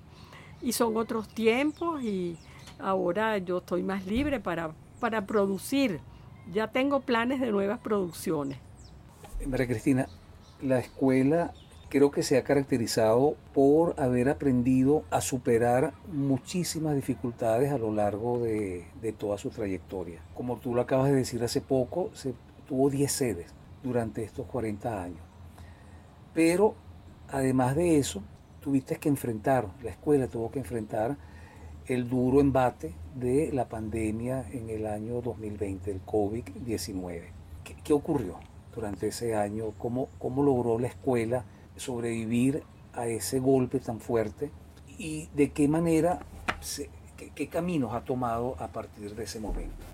[0.62, 2.38] y son otros tiempos y
[2.79, 6.01] ahora yo estoy más libre para, para producir.
[6.53, 8.59] Ya tengo planes de nuevas producciones.
[9.47, 10.09] María Cristina,
[10.61, 11.53] la escuela
[11.92, 18.38] creo que se ha caracterizado por haber aprendido a superar muchísimas dificultades a lo largo
[18.38, 18.87] de,
[19.18, 20.22] toda su trayectoria.
[20.35, 22.33] Como tú lo acabas de decir hace poco, se
[22.66, 25.20] tuvo 10 sedes durante estos 40 años.
[26.33, 26.74] Pero
[27.28, 28.22] además de eso,
[28.62, 31.18] tuviste que enfrentar, la escuela tuvo que enfrentar
[31.85, 37.24] el duro embate de la pandemia en el año 2020, el COVID-19.
[37.85, 38.38] ¿Qué, ocurrió
[38.74, 39.72] durante ese año?
[39.76, 41.44] ¿Cómo, ¿Cómo logró la escuela
[41.77, 42.63] sobrevivir
[42.95, 44.51] a ese golpe tan fuerte
[44.99, 46.21] y de qué manera,
[47.35, 49.85] qué, caminos ha tomado a partir de ese momento.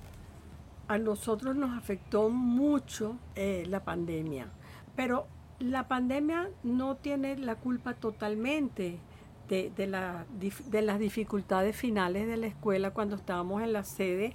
[0.89, 4.49] A nosotros nos afectó mucho eh, la pandemia,
[4.97, 5.27] pero
[5.59, 8.99] la pandemia no tiene la culpa totalmente
[9.49, 14.35] de, de, de, las dificultades finales de la escuela cuando estábamos en la sede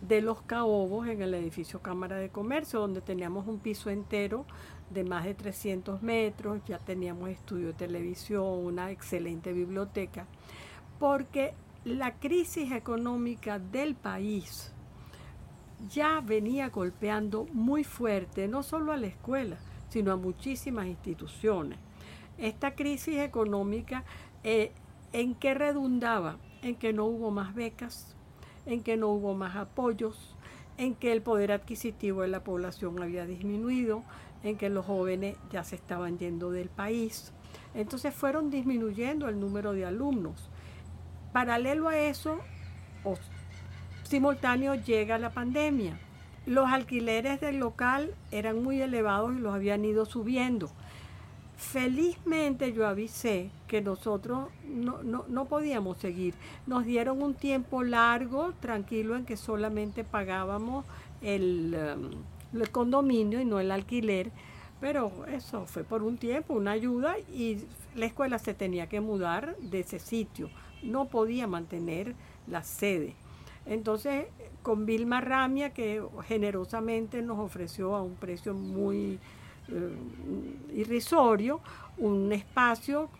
[0.00, 4.44] de los Caobos, en el edificio Cámara de Comercio, donde teníamos un piso entero
[4.90, 10.26] de más de 300 metros, ya teníamos estudio de televisión, una excelente biblioteca,
[10.98, 14.72] porque la crisis económica del país
[15.88, 21.78] ya venía golpeando muy fuerte, no solo a la escuela, sino a muchísimas instituciones.
[22.36, 24.04] Esta crisis económica,
[24.44, 24.72] eh,
[25.12, 26.38] ¿en qué redundaba?
[26.62, 28.16] En que no hubo más becas,
[28.66, 30.36] en que no hubo más apoyos,
[30.76, 34.04] en que el poder adquisitivo de la población había disminuido,
[34.42, 37.32] en que los jóvenes ya se estaban yendo del país.
[37.74, 40.50] Entonces fueron disminuyendo el número de alumnos.
[41.32, 42.40] Paralelo a eso,
[44.02, 45.98] simultáneo llega la pandemia.
[46.46, 50.70] Los alquileres del local eran muy elevados y los habían ido subiendo.
[51.58, 56.34] Felizmente yo avisé que nosotros no, no, podíamos seguir.
[56.66, 60.84] Nos dieron un tiempo largo, tranquilo, en que solamente pagábamos
[61.20, 61.76] el...
[61.96, 64.30] Um, el condominio y no el alquiler,
[64.80, 67.58] pero eso fue por un tiempo, una ayuda y
[67.94, 70.50] la escuela se tenía que mudar de ese sitio,
[70.82, 72.14] no podía mantener
[72.46, 73.14] la sede.
[73.66, 74.26] Entonces,
[74.62, 79.18] con Vilma Ramia, que generosamente nos ofreció a un precio muy
[79.68, 79.96] eh,
[80.74, 81.60] irrisorio
[81.98, 83.10] un espacio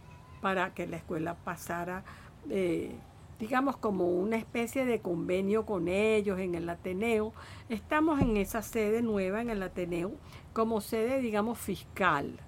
[0.40, 2.04] para que la escuela pasara
[2.48, 2.92] eh,
[3.38, 7.32] digamos, como una especie de convenio con ellos en el Ateneo.
[7.68, 10.12] Estamos en esa sede nueva en el Ateneo
[10.52, 12.40] como sede, digamos, fiscal.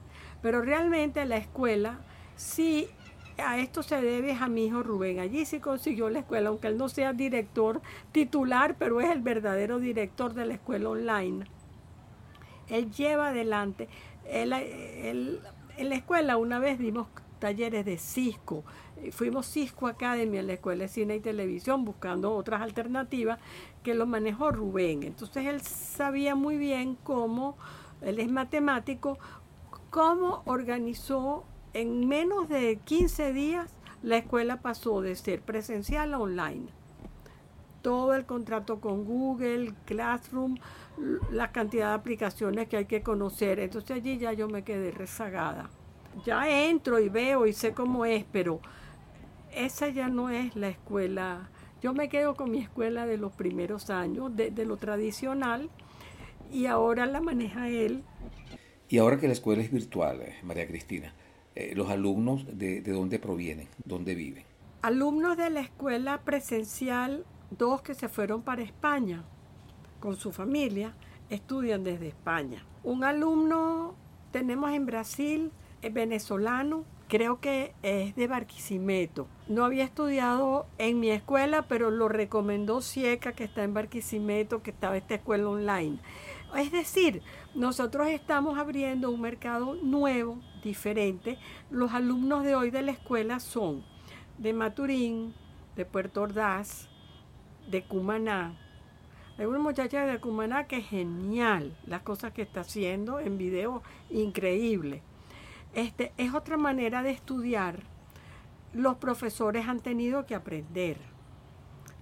[0.42, 2.00] Pero realmente la escuela
[2.34, 2.88] sí
[3.38, 5.20] a esto se debe a mi hijo Rubén.
[5.20, 7.80] Allí sí consiguió la escuela, aunque él no sea director
[8.12, 11.46] titular, pero es el verdadero director de la escuela online.
[12.68, 13.88] Él lleva adelante.
[14.24, 17.06] en la escuela una vez dimos
[17.40, 18.64] talleres de Cisco.
[19.12, 23.38] Fuimos Cisco Academy en la Escuela de Cine y Televisión buscando otras alternativas
[23.82, 25.02] que lo manejó Rubén.
[25.02, 27.56] Entonces él sabía muy bien cómo,
[28.02, 29.18] él es matemático,
[29.90, 33.70] cómo organizó en menos de 15 días
[34.02, 36.68] la escuela pasó de ser presencial a online.
[37.82, 40.56] Todo el contrato con Google, Classroom,
[41.30, 43.58] la cantidad de aplicaciones que hay que conocer.
[43.60, 45.70] Entonces allí ya yo me quedé rezagada.
[46.24, 48.60] Ya entro y veo y sé cómo es, pero
[49.54, 51.50] esa ya no es la escuela.
[51.82, 55.70] Yo me quedo con mi escuela de los primeros años, de, lo tradicional,
[56.52, 58.04] y ahora la maneja él.
[58.88, 61.14] Y ahora que la escuela es virtual, eh, María Cristina,
[61.54, 64.44] eh, los alumnos de, de dónde provienen, dónde viven.
[64.82, 69.24] Alumnos de la escuela presencial, dos que se fueron para España
[70.00, 70.94] con su familia,
[71.28, 72.64] estudian desde España.
[72.82, 73.94] Un alumno
[74.32, 79.26] tenemos en Brasil, es venezolano, creo que es de Barquisimeto.
[79.48, 84.70] No había estudiado en mi escuela, pero lo recomendó Cieca, que está en Barquisimeto, que
[84.70, 85.98] estaba esta escuela online.
[86.56, 87.20] Es decir,
[87.54, 91.36] nosotros estamos abriendo un mercado nuevo, diferente.
[91.68, 93.84] Los alumnos de hoy de la escuela son
[94.38, 95.34] de Maturín,
[95.74, 96.88] de Puerto Ordaz,
[97.68, 98.56] de Cumaná.
[99.36, 103.82] Hay una muchacha de Cumaná que es genial las cosas que está haciendo en video,
[104.10, 105.02] increíble.
[105.74, 107.80] Este, es otra manera de estudiar.
[108.72, 110.96] Los profesores han tenido que aprender.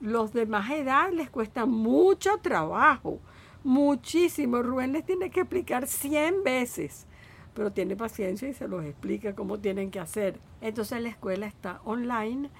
[0.00, 3.20] Los de más edad les cuesta mucho trabajo
[3.64, 4.62] muchísimo.
[4.62, 7.07] Rubén les tiene que explicar 100 veces,
[7.54, 10.40] pero tiene paciencia y se los explica cómo tienen que hacer.
[10.61, 12.50] Entonces la escuela está online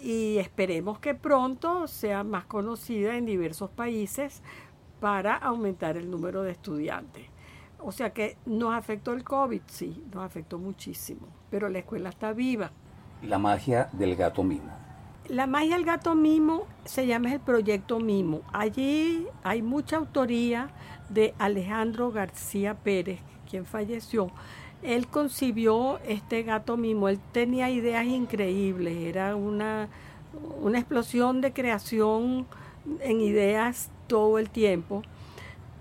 [0.00, 4.42] y esperemos que pronto sea más conocida en diversos países
[5.00, 7.31] para aumentar el número de estudiantes.
[7.84, 12.32] O sea que nos afectó el COVID, sí, nos afectó muchísimo, pero la escuela está
[12.32, 12.70] viva.
[13.22, 14.70] La magia del gato mismo.
[15.28, 18.42] La magia del gato mimo se llama el proyecto Mimo.
[18.52, 20.68] Allí hay mucha autoría
[21.08, 24.32] de Alejandro García Pérez, quien falleció.
[24.82, 29.88] Él concibió este gato mimo, él tenía ideas increíbles, era una,
[30.60, 32.46] una explosión de creación
[33.00, 35.02] en ideas todo el tiempo.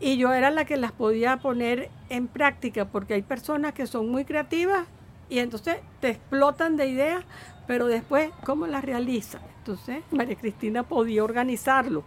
[0.02, 4.10] Y yo era la que las podía poner en práctica, porque hay personas que son
[4.10, 4.88] muy creativas
[5.30, 7.24] y entonces te explotan de ideas,
[7.68, 9.40] pero después, ¿cómo la realiza?
[9.60, 12.04] Entonces, María Cristina podía organizarlo.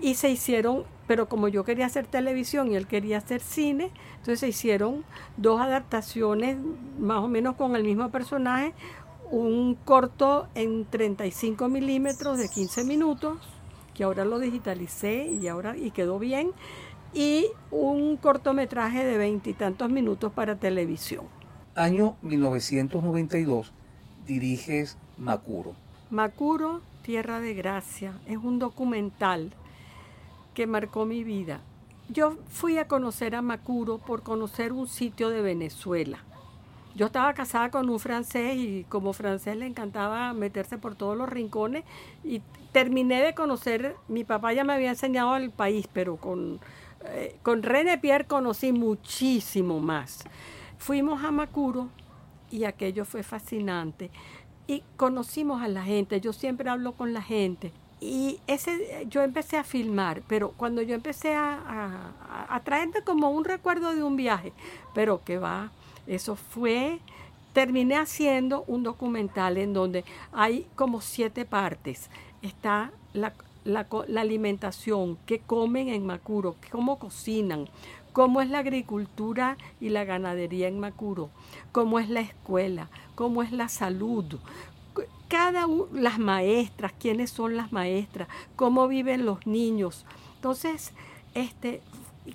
[0.00, 4.38] Y se hicieron, pero como yo quería hacer televisión y él quería hacer cine, entonces
[4.38, 5.04] se hicieron
[5.36, 6.58] dos adaptaciones
[6.98, 8.72] más o menos con el mismo personaje,
[9.32, 13.38] un corto en 35 milímetros de 15 minutos,
[13.94, 16.52] que ahora lo digitalicé y ahora y quedó bien,
[17.16, 21.24] y un cortometraje de veintitantos minutos para televisión.
[21.74, 23.72] Año 1992
[24.26, 25.72] diriges Macuro.
[26.10, 29.50] Macuro, Tierra de Gracia, es un documental
[30.52, 31.60] que marcó mi vida.
[32.10, 36.18] Yo fui a conocer a Macuro por conocer un sitio de Venezuela.
[36.94, 41.30] Yo estaba casada con un francés y como francés le encantaba meterse por todos los
[41.30, 41.84] rincones
[42.22, 46.60] y terminé de conocer, mi papá ya me había enseñado el país, pero con,
[47.04, 50.24] eh, con René Pierre conocí muchísimo más.
[50.78, 51.88] Fuimos a Macuro
[52.50, 54.10] y aquello fue fascinante.
[54.66, 57.72] Y conocimos a la gente, yo siempre hablo con la gente.
[58.00, 62.12] Y ese, yo empecé a filmar, pero cuando yo empecé a,
[62.48, 62.62] a,
[63.04, 64.52] como un recuerdo de un viaje,
[64.94, 65.70] pero que va,
[66.06, 67.00] eso fue,
[67.54, 72.10] terminé haciendo un documental en donde hay como siete partes.
[72.42, 73.32] Está la,
[73.66, 77.68] la, la alimentación, qué comen en Macuro, cómo cocinan,
[78.12, 81.30] cómo es la agricultura y la ganadería en Macuro,
[81.72, 84.24] cómo es la escuela, cómo es la salud,
[85.28, 90.06] cada las maestras, quiénes son las maestras, cómo viven los niños.
[90.36, 90.92] Entonces,
[91.34, 91.82] este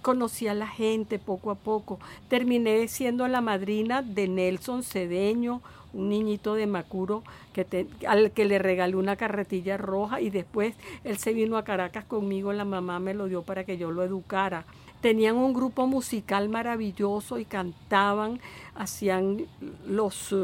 [0.02, 2.00] conocí a la gente poco a poco.
[2.30, 5.62] Terminé siendo la madrina de Nelson Cedeño,
[5.94, 7.24] un niñito de Macuro
[7.54, 12.06] que al que le regalé una carretilla roja y después él se vino a Caracas
[12.06, 14.66] conmigo, la mamá me lo dio para que yo lo educara.
[15.02, 18.40] Tenían un grupo musical maravilloso y cantaban,
[18.76, 19.48] hacían
[19.86, 20.36] los,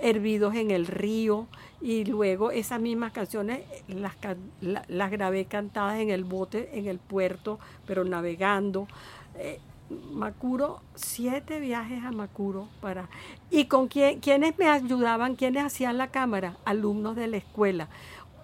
[0.00, 1.48] Hervidos en el río,
[1.80, 4.14] y luego esas mismas canciones las,
[4.60, 8.86] las grabé cantadas en el bote, en el puerto, pero navegando.
[9.34, 9.58] Eh,
[9.90, 13.08] Macuro, siete viajes a Macuro para...
[13.50, 15.36] ¿Y con quién, quiénes me ayudaban?
[15.36, 16.56] ¿Quiénes hacían la cámara?
[16.64, 17.88] Alumnos de la escuela.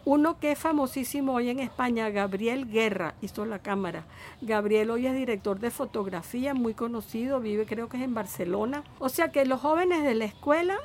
[0.07, 4.05] Uno que es famosísimo hoy en España, Gabriel Guerra, hizo la cámara.
[4.43, 8.85] Gabriel hoy es director de fotografía, muy conocido, vive creo que es en Barcelona.
[8.99, 10.77] O sea que los jóvenes de la escuela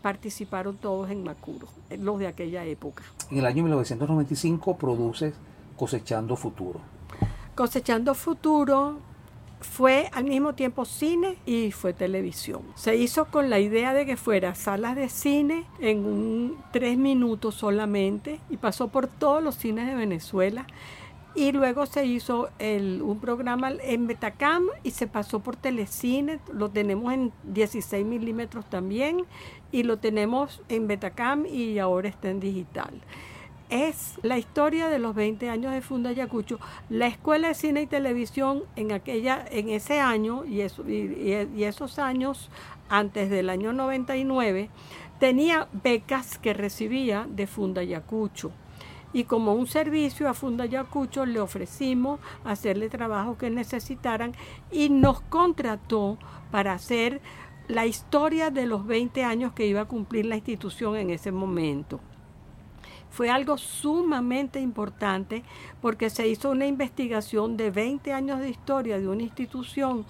[0.00, 3.02] participaron todos en Macuro, los de aquella época.
[3.30, 5.34] En el año 1995 produces
[5.76, 6.80] Cosechando Futuro.
[7.54, 8.96] Cosechando Futuro
[9.62, 12.62] fue al mismo tiempo cine y fue televisión.
[12.74, 17.54] Se hizo con la idea de que fuera salas de cine en un, tres minutos
[17.54, 20.66] solamente y pasó por todos los cines de Venezuela.
[21.34, 26.40] Y luego se hizo un programa en Betacam y se pasó por Telecine.
[26.52, 29.24] Lo tenemos en 16 milímetros también
[29.70, 33.00] y lo tenemos en Betacam y ahora está en digital
[33.72, 36.60] es la historia de los 20 años de Funda Ayacucho.
[36.90, 42.50] La Escuela de Cine y Televisión en, aquella, en ese año y, esos años
[42.90, 44.68] antes del año 99
[45.18, 48.52] tenía becas que recibía de Funda Ayacucho.
[49.14, 54.34] Y como un servicio a Funda Ayacucho le ofrecimos hacerle trabajo que necesitaran
[54.70, 56.18] y nos contrató
[56.50, 57.22] para hacer
[57.68, 62.00] la historia de los 20 años que iba a cumplir la institución en ese momento
[63.12, 65.42] fue algo sumamente importante
[65.80, 70.06] porque se hizo una investigación de 20 años de historia de una institución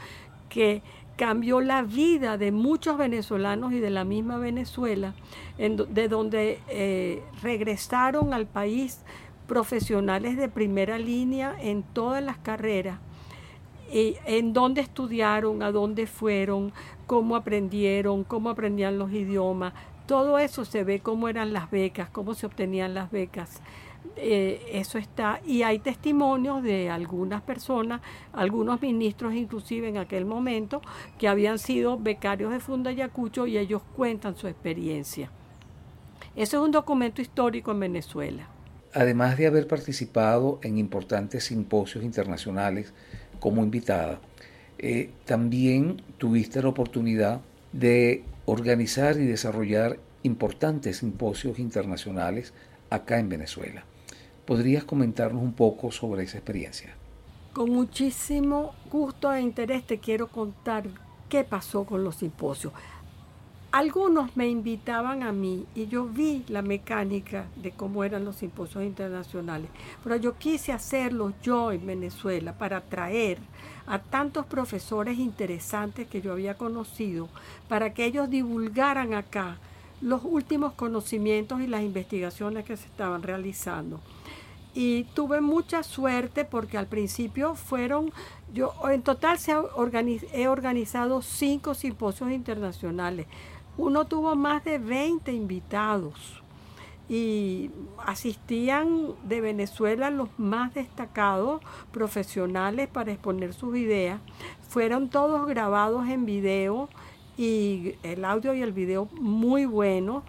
[0.49, 0.83] que
[1.17, 5.15] cambió la vida de muchos venezolanos y de la misma Venezuela,
[5.59, 9.01] de donde eh, regresaron al país
[9.49, 12.99] profesionales de primera línea en todas las carreras,
[13.93, 16.73] y en dónde estudiaron, a dónde fueron,
[17.07, 19.75] cómo aprendieron, cómo aprendían los idiomas,
[20.07, 23.61] todo eso se ve cómo eran las becas, cómo se obtenían las becas.
[24.17, 28.01] Eh, eso está, y hay testimonios de algunas personas,
[28.33, 30.83] algunos ministros inclusive en aquel momento,
[31.19, 35.31] que habían sido becarios de Funda Yacucho y ellos cuentan su experiencia.
[36.35, 38.49] Eso es un documento histórico en Venezuela.
[38.93, 42.93] Además de haber participado en importantes simposios internacionales
[43.41, 44.21] como invitada,
[44.79, 47.41] eh, también tuviste la oportunidad
[47.73, 52.53] de organizar y desarrollar importantes simposios internacionales
[52.91, 53.85] acá en Venezuela.
[54.47, 56.95] ¿Podrías comentarnos un poco sobre esa experiencia?
[57.53, 60.85] Con muchísimo gusto e interés te quiero contar
[61.29, 62.73] qué pasó con los simposios.
[63.71, 68.85] Algunos me invitaban a mí y yo vi la mecánica de cómo eran los simposios
[68.85, 69.71] internacionales,
[70.03, 73.39] pero yo quise hacerlos yo en Venezuela para atraer
[73.87, 77.29] a tantos profesores interesantes que yo había conocido,
[77.69, 79.59] para que ellos divulgaran acá
[80.01, 84.01] los últimos conocimientos y las investigaciones que se estaban realizando.
[84.75, 88.11] Y tuve mucha suerte porque al principio fueron,
[88.55, 89.53] yo en total se
[90.33, 93.27] he organizado cinco simposios internacionales
[93.79, 96.42] uno tuvo más de 20 invitados
[97.09, 97.71] y
[98.07, 101.61] asistían de Venezuela los más destacados
[101.93, 104.21] profesionales para exponer sus ideas.
[104.69, 106.89] Fueron todos grabados en video
[107.37, 110.23] y el audio y el video muy bueno.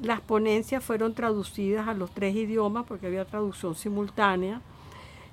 [0.00, 4.60] Las ponencias fueron traducidas a los tres idiomas porque había traducción simultánea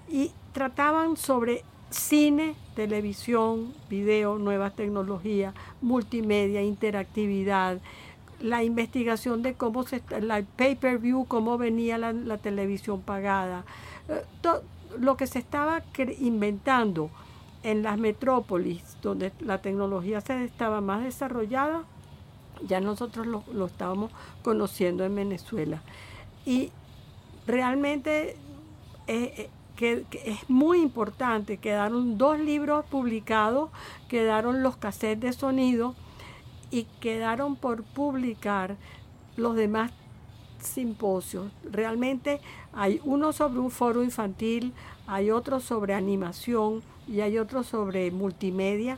[0.09, 7.79] y trataban sobre cine, televisión, video, nuevas tecnologías, multimedia, interactividad,
[8.39, 13.65] la investigación de cómo se la pay-per-view, cómo venía la, televisión pagada,
[14.09, 14.23] eh,
[14.99, 15.83] lo que se estaba
[16.19, 17.09] inventando
[17.63, 21.83] en las metrópolis donde la tecnología se estaba más desarrollada,
[22.67, 24.11] ya nosotros lo, lo estábamos
[24.43, 25.81] conociendo en Venezuela.
[26.45, 26.71] Y
[27.47, 28.37] realmente
[29.07, 31.57] eh, eh, que, es muy importante.
[31.57, 33.69] Quedaron dos libros publicados,
[34.07, 35.95] quedaron los cassettes de sonido
[36.75, 38.75] y quedaron por publicar
[39.37, 39.93] los demás
[40.59, 41.49] simposios.
[41.63, 42.41] Realmente
[42.73, 44.73] hay uno sobre un foro infantil,
[45.07, 48.97] hay otro sobre animación y hay otro sobre multimedia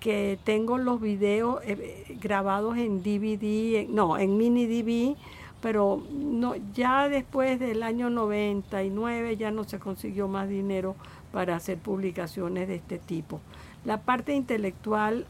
[0.00, 5.16] que tengo los videos eh, grabados en DVD, no, en mini DVD
[5.60, 10.94] pero no, ya después del año 99 ya no se consiguió más dinero
[11.32, 13.40] para hacer publicaciones de este tipo.
[13.84, 15.26] La parte intelectual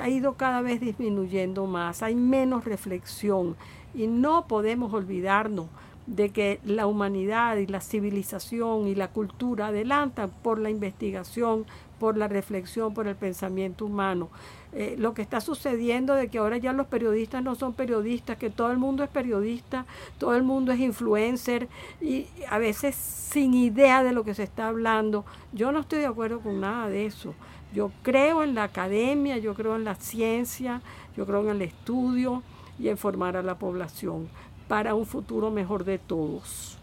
[0.00, 3.56] ha ido cada vez disminuyendo más, hay menos reflexión
[3.94, 5.66] y no podemos olvidarnos
[6.06, 11.66] de que la humanidad y la civilización y la cultura adelantan por la investigación,
[12.00, 14.30] por la reflexión, por el pensamiento humano.
[14.72, 18.48] Eh, lo que está sucediendo de que ahora ya los periodistas no son periodistas, que
[18.48, 19.84] todo el mundo es periodista,
[20.18, 21.68] todo el mundo es influencer
[22.00, 25.26] y a veces sin idea de lo que se está hablando.
[25.52, 27.34] Yo no estoy de acuerdo con nada de eso.
[27.74, 30.80] Yo creo en la academia, yo creo en la ciencia,
[31.16, 32.42] yo creo en el estudio
[32.78, 34.28] y en formar a la población
[34.68, 36.78] para un futuro mejor de todos.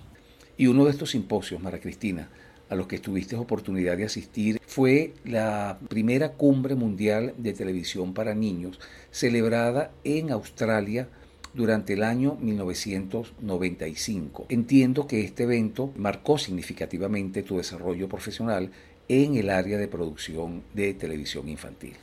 [0.58, 2.30] Y uno de estos simposios, Mara Cristina,
[2.70, 8.36] a los que tuviste oportunidad de asistir, fue la primera cumbre mundial de televisión para
[8.36, 8.80] niños
[9.12, 11.08] celebrada en Australia
[11.54, 14.48] durante el año 1995.
[14.50, 18.72] Entiendo que este evento marcó significativamente tu desarrollo profesional
[19.08, 21.96] en el área de producción de televisión infantil.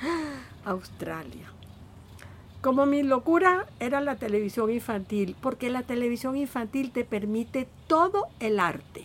[0.64, 1.52] Australia.
[2.60, 8.58] Como mi locura era la televisión infantil, porque la televisión infantil te permite todo el
[8.58, 9.04] arte.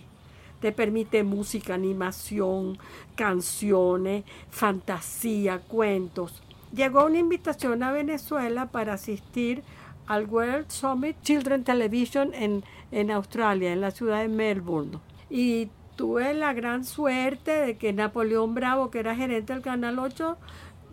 [0.60, 2.80] Te permite música, animación,
[3.16, 6.42] canciones, fantasía, cuentos.
[6.74, 9.62] Llegó una invitación a Venezuela para asistir
[10.08, 14.98] al World Summit Children Television en, en Australia, en la ciudad de Melbourne.
[15.30, 20.38] Y tuve la gran suerte de que Napoleón Bravo, que era gerente del Canal 8,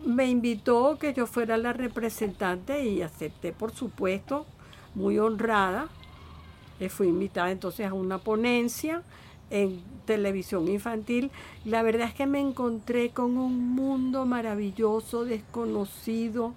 [0.05, 4.45] me invitó que yo fuera la representante y acepté, por supuesto,
[4.95, 5.87] muy honrada.
[6.79, 9.03] Eh, fui invitada entonces a una ponencia
[9.51, 11.29] en televisión infantil.
[11.65, 16.53] La verdad es que me encontré con un mundo maravilloso, desconocido,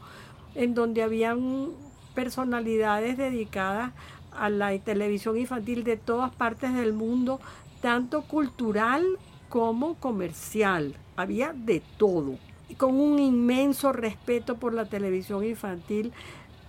[0.54, 1.70] en donde habían
[2.14, 3.92] personalidades dedicadas
[4.32, 7.40] a la televisión infantil de todas partes del mundo,
[7.84, 9.04] tanto cultural
[9.50, 10.94] como comercial.
[11.16, 12.38] Había de todo
[12.78, 16.10] con un inmenso respeto por la televisión infantil.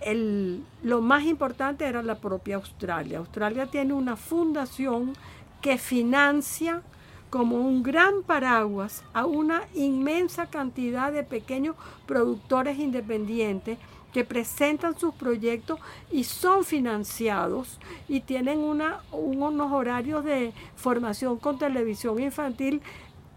[0.02, 3.16] El, lo más importante era la propia Australia.
[3.16, 5.14] Australia tiene una fundación
[5.62, 6.82] que financia
[7.30, 13.78] como un gran paraguas a una inmensa cantidad de pequeños productores independientes
[14.16, 15.78] que presentan sus proyectos
[16.10, 22.80] y son financiados y tienen una, unos horarios de formación con televisión infantil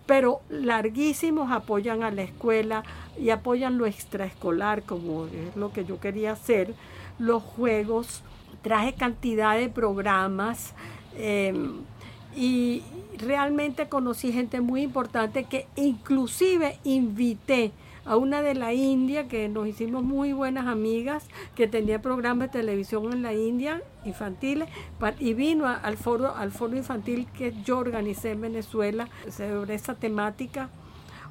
[0.05, 2.85] pero larguísimos apoyan a la escuela
[3.19, 6.73] y apoyan lo extraescolar, como es lo que yo quería hacer,
[7.17, 8.23] los juegos,
[8.61, 10.73] traje cantidad de programas
[11.17, 11.73] em,
[12.37, 12.83] y
[13.17, 17.73] realmente conocí gente muy importante que inclusive invité
[18.09, 22.59] a una de la India, que nos hicimos muy buenas amigas, que tenía programas de
[22.59, 24.67] televisión en la India, infantiles,
[25.19, 30.69] y vino al foro, al foro infantil que yo organicé en Venezuela sobre esa temática.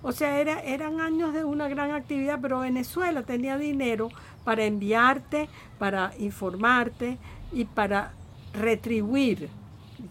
[0.03, 4.11] O sea, era, eran años de una gran actividad, pero Venezuela tenía dinero
[4.45, 5.49] para enviarte,
[5.81, 7.19] para informarte
[7.51, 8.13] y para
[8.53, 9.49] retribuir,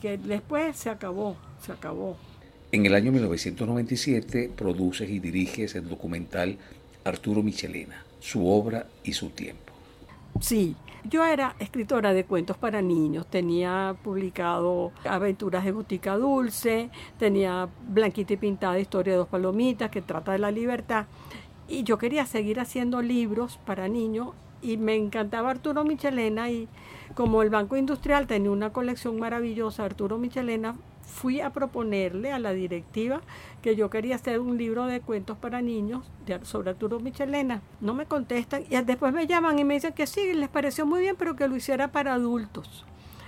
[0.01, 2.17] que después se acabó, se acabó.
[2.69, 6.57] En el año 1997 produces y diriges el documental
[7.05, 9.71] Arturo Michelena, su obra y su tiempo.
[10.41, 17.69] Sí, yo era escritora de cuentos para niños, tenía publicado Aventuras de Botica Dulce, tenía
[17.87, 21.05] Blanquita y Pintada, Historia de dos Palomitas, que trata de la libertad,
[21.69, 26.67] y yo quería seguir haciendo libros para niños y me encantaba Arturo Michelena y
[27.15, 30.75] como el Banco Industrial tenía una colección maravillosa, Arturo Michelena
[31.07, 33.21] fui a proponerle a la directiva
[33.61, 36.05] que yo quería hacer un libro de cuentos para niños
[36.43, 37.61] sobre Arturo Michelena.
[37.81, 41.01] No me contestan y después me llaman y me dicen que sí, les pareció muy
[41.01, 42.85] bien, pero que lo hiciera para adultos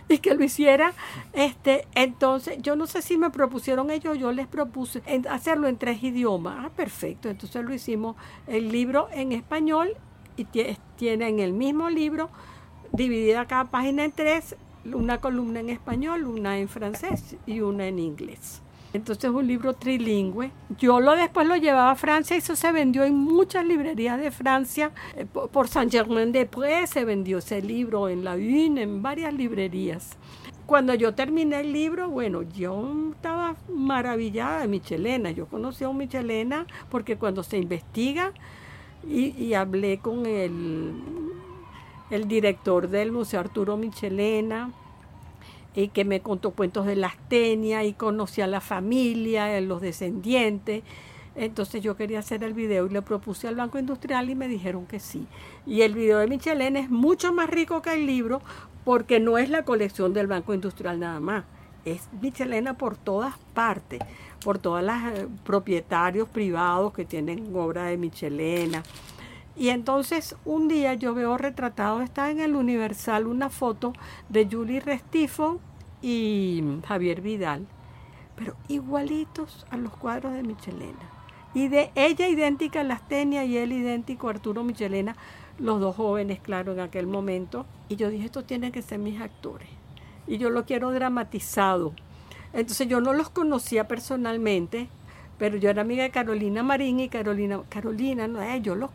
[0.09, 0.93] y que lo hiciera
[1.33, 6.01] este entonces yo no sé si me propusieron ellos yo les propuse hacerlo en tres
[6.01, 8.15] idiomas ah perfecto entonces lo hicimos
[8.47, 9.95] el libro en español
[10.35, 10.45] y
[10.95, 12.31] tiene en el mismo libro
[12.91, 14.55] dividida cada página en tres
[14.85, 18.61] una columna en español, una en francés y una en inglés.
[18.91, 20.51] Entonces es un libro trilingüe.
[20.79, 24.31] Yo lo después lo llevaba a Francia y eso se vendió en muchas librerías de
[24.31, 24.91] Francia.
[25.15, 30.17] Eh, por Saint-Germain-des-Prés se vendió ese libro en la Une, en varias librerías.
[30.65, 35.31] Cuando yo terminé el libro, bueno, yo estaba maravillada de Michelena.
[35.31, 38.33] Yo conocí a Michelena porque cuando se investiga
[39.07, 40.93] y, y hablé con el
[42.09, 44.71] el director del Museo Arturo Michelena,
[45.75, 50.83] y que me contó cuentos de las tenias y conocí a la familia, los descendientes.
[51.35, 54.85] Entonces yo quería hacer el video y le propuse al Banco Industrial y me dijeron
[54.85, 55.27] que sí.
[55.65, 58.41] Y el video de Michelena es mucho más rico que el libro
[58.83, 61.45] porque no es la colección del Banco Industrial nada más.
[61.85, 64.01] Es Michelena por todas partes,
[64.43, 68.83] por todos los eh, propietarios privados que tienen obra de Michelena
[69.55, 73.93] Y entonces un día yo veo retratado, está en el Universal, una foto
[74.29, 75.59] de Julie Restifo
[76.01, 77.67] y Javier Vidal,
[78.35, 81.19] pero igualitos a los cuadros de Michelena.
[81.53, 85.15] Y de ella idéntica a Lastenia y él idéntico a Arturo Michelena,
[85.57, 87.65] los dos jóvenes, claro, en aquel momento.
[87.89, 89.67] Y yo dije, estos tienen que ser mis actores.
[90.27, 91.93] Y yo lo quiero dramatizado.
[92.53, 94.89] Entonces yo no los conocía personalmente,
[95.39, 98.91] pero yo era amiga de Carolina Marín y Carolina, Carolina, no, eh, yo los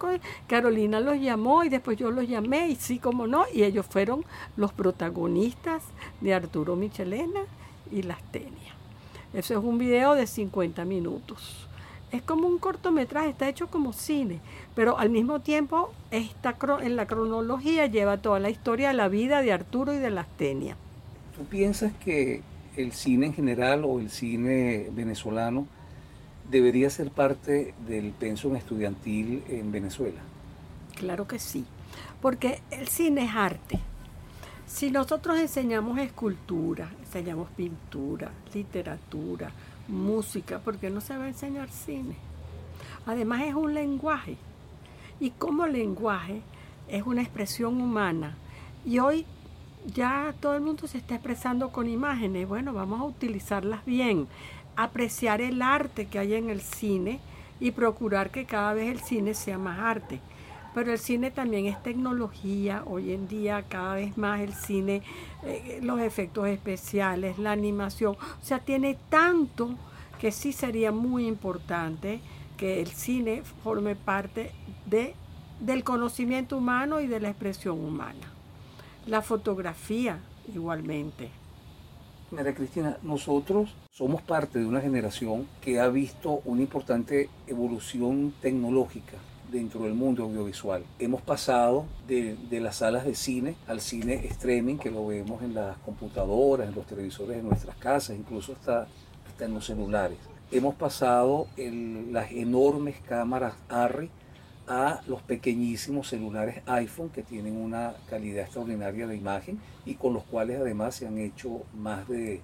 [0.47, 4.25] Carolina los llamó y después yo los llamé y sí, como no, y ellos fueron
[4.57, 5.83] los protagonistas
[6.21, 7.41] de Arturo Michelena
[7.91, 8.75] y Lastenia.
[9.33, 11.69] Eso es un video de 50 minutos
[12.15, 14.39] es como un cortometraje, está hecho como cine,
[14.77, 19.43] pero al mismo tiempo está en la cronología lleva toda la historia de la vida
[19.43, 20.77] de Arturo y de Lastenia.
[21.37, 22.43] ¿Tú piensas que
[22.77, 25.67] el cine en general o el cine venezolano
[26.55, 30.21] debería ser parte del pensum estudiantil en Venezuela?
[30.95, 31.65] Claro que sí,
[32.23, 33.81] porque el cine es arte.
[34.65, 39.51] Si nosotros enseñamos escultura, enseñamos pintura, literatura,
[39.89, 42.15] música, porque no se va a enseñar cine.
[43.05, 44.37] Además es un lenguaje.
[45.19, 46.41] Y como lenguaje
[46.87, 48.37] es una expresión humana.
[48.87, 49.27] Y hoy
[49.93, 52.47] ya todo el mundo se está expresando con imágenes.
[52.49, 54.29] Bueno, vamos a utilizarlas bien.
[54.77, 57.21] Apreciar el arte que hay en el cine
[57.61, 60.21] y procurar que cada vez el cine sea más arte.
[60.75, 62.83] Pero el cine también es tecnología.
[62.87, 65.03] Hoy en día cada vez más el cine,
[65.45, 68.17] eh, los efectos especiales, la animación.
[68.17, 69.77] O sea, tiene tanto
[70.21, 72.21] que sí sería muy importante
[72.57, 74.51] que el cine forme parte
[74.87, 75.15] de,
[75.61, 78.33] del conocimiento humano y de la expresión humana.
[79.07, 80.19] La fotografía
[80.53, 81.31] igualmente.
[82.35, 89.19] María Cristina, nosotros somos parte de una generación que ha visto una importante evolución tecnológica
[89.53, 90.83] dentro del mundo audiovisual.
[90.99, 95.77] Hemos pasado de, las salas de cine al cine streaming, que lo vemos en las
[95.79, 98.89] computadoras, en los televisores de nuestras casas, incluso hasta,
[99.39, 100.19] en los celulares.
[100.51, 104.11] Hemos pasado las enormes cámaras ARRI
[104.67, 110.25] a los pequeñísimos celulares iPhone que tienen una calidad extraordinaria de imagen y con los
[110.25, 112.41] cuales además se han hecho más de,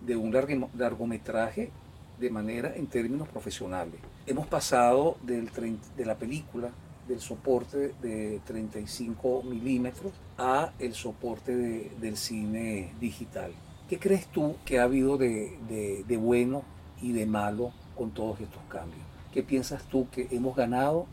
[0.00, 1.70] de un largometraje
[2.18, 4.00] de manera en términos profesionales.
[4.26, 5.50] Hemos pasado del,
[5.96, 6.70] de la película,
[7.08, 13.52] del soporte de 35 milímetros a el soporte del cine digital.
[13.88, 16.62] ¿Qué crees tú que ha habido de, de bueno
[17.00, 19.02] y de malo con todos estos cambios?
[19.32, 21.06] ¿Qué piensas tú que hemos ganado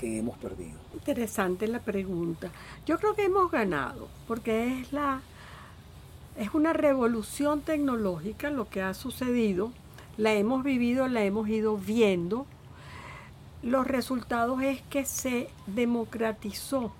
[0.00, 0.78] y hemos perdido?
[0.94, 2.50] Interesante la pregunta.
[2.86, 5.20] Yo creo que hemos ganado porque es la
[6.38, 9.72] es una revolución tecnológica lo que ha sucedido
[10.16, 12.46] la hemos vivido, la hemos ido viendo.
[13.62, 16.92] Los resultados es que se democratizó,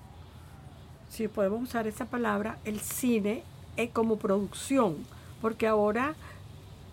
[1.09, 3.43] si podemos usar esa palabra, el cine
[3.77, 4.97] eh, como producción,
[5.41, 6.15] porque ahora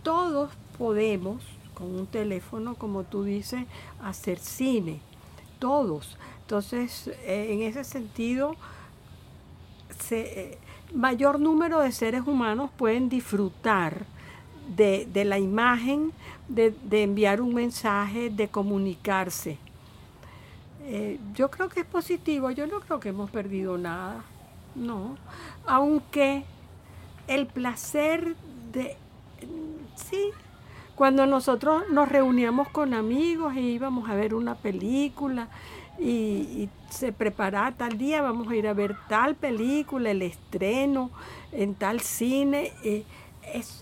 [0.03, 1.43] todos podemos,
[1.75, 3.65] con un teléfono, como tú dices,
[4.03, 5.01] hacer cine,
[5.65, 6.19] todos.
[6.43, 8.55] Entonces, eh, en ese sentido,
[10.11, 10.59] eh,
[10.93, 14.05] mayor número de seres humanos pueden disfrutar
[14.77, 16.13] de, la imagen,
[16.49, 19.57] de, enviar un mensaje, de comunicarse.
[20.83, 24.23] Eh, yo creo que es positivo, yo no creo que hemos perdido nada,
[24.75, 25.17] no,
[25.65, 26.45] aunque
[27.27, 28.37] el placer
[28.71, 28.99] de,
[29.95, 30.31] sí,
[30.95, 35.49] cuando nosotros nos reuníamos con amigos y íbamos a ver una película
[35.99, 41.11] y, se preparaba tal día, vamos a ir a ver tal película, el estreno
[41.51, 42.73] en tal cine.
[42.85, 43.03] Eh,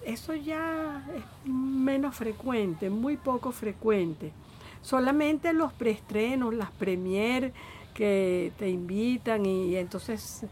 [0.06, 4.32] eso ya es menos frecuente, muy poco frecuente.
[4.80, 7.52] Solamente los preestrenos, las premier
[7.92, 10.46] que te invitan y, entonces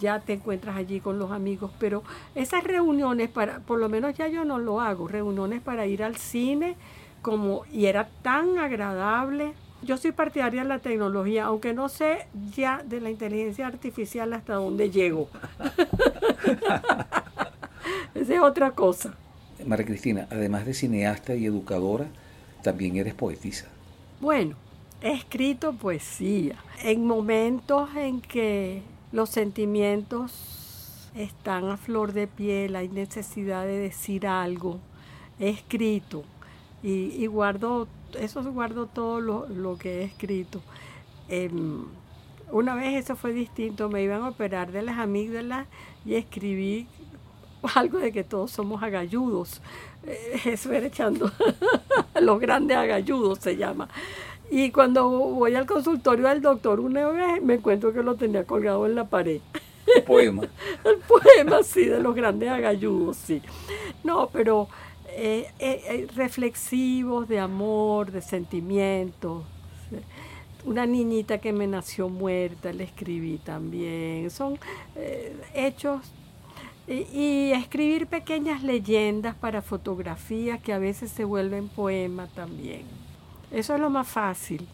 [0.00, 2.02] ya te encuentras allí con los amigos, pero
[2.34, 6.16] esas reuniones para, por lo menos ya yo no lo hago, reuniones para ir al
[6.16, 6.76] cine
[7.20, 9.54] como y era tan agradable.
[9.82, 14.54] Yo soy partidaria de la tecnología, aunque no sé ya de la inteligencia artificial hasta
[14.54, 15.28] dónde llego.
[18.14, 19.14] Esa es otra cosa.
[19.66, 22.06] María Cristina, además de cineasta y educadora,
[22.62, 23.66] también eres poetisa.
[24.20, 24.54] Bueno,
[25.00, 28.82] he escrito poesía en momentos en que
[29.12, 34.80] los sentimientos están a flor de piel, hay necesidad de decir algo.
[35.38, 36.24] He escrito
[36.82, 37.86] y, guardo,
[38.18, 40.60] eso guardo todo lo, que he escrito.
[41.28, 41.84] Em,
[42.50, 45.66] una vez eso fue distinto, me iban a operar de las amígdalas
[46.04, 46.86] y escribí
[47.74, 49.60] algo de que todos somos agalludos.
[50.04, 51.30] Eh, eso era echando
[52.20, 53.88] los grandes agalludos se llama.
[54.54, 58.84] Y cuando voy al consultorio del doctor una vez, me encuentro que lo tenía colgado
[58.84, 59.40] en la pared.
[59.86, 60.42] El poema.
[60.84, 63.40] el poema, sí, de los grandes agalludos, sí.
[64.04, 64.68] No, pero
[65.08, 69.42] eh, eh, eh, reflexivos de amor, de sentimientos.
[70.66, 74.30] Una niñita que me nació muerta, le escribí también.
[74.30, 74.58] Son
[75.54, 76.02] hechos
[76.86, 83.01] y, escribir pequeñas leyendas para fotografías que a veces se vuelven poema también.
[83.52, 84.66] Eso es lo más fácil.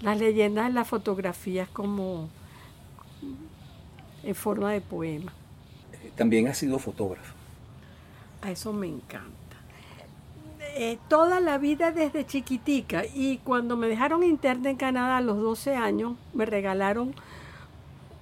[0.00, 2.28] Las leyendas en las fotografías como
[4.22, 5.32] en forma de poema.
[6.16, 7.34] También ha sido fotógrafo.
[8.42, 9.32] A eso me encanta.
[10.74, 15.38] Eh, toda la vida desde chiquitica y cuando me dejaron interna en Canadá a los
[15.38, 17.14] 12 años, me regalaron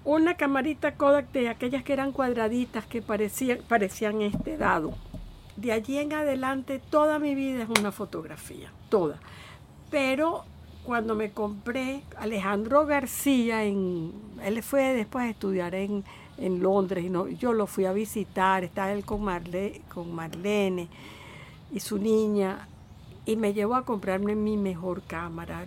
[0.05, 4.95] una camarita Kodak de aquellas que eran cuadraditas que parecían, parecían este dado.
[5.57, 9.19] De allí en adelante toda mi vida es una fotografía, toda.
[9.95, 10.43] Pero
[10.85, 14.11] cuando me compré Alejandro García, en,
[14.43, 16.03] él fue después a estudiar en,
[16.37, 20.89] Londres, y no, yo lo fui a visitar, estaba él con, Marle, con Marlene
[21.73, 22.67] y su niña,
[23.25, 25.65] y me llevó a comprarme mi mejor cámara.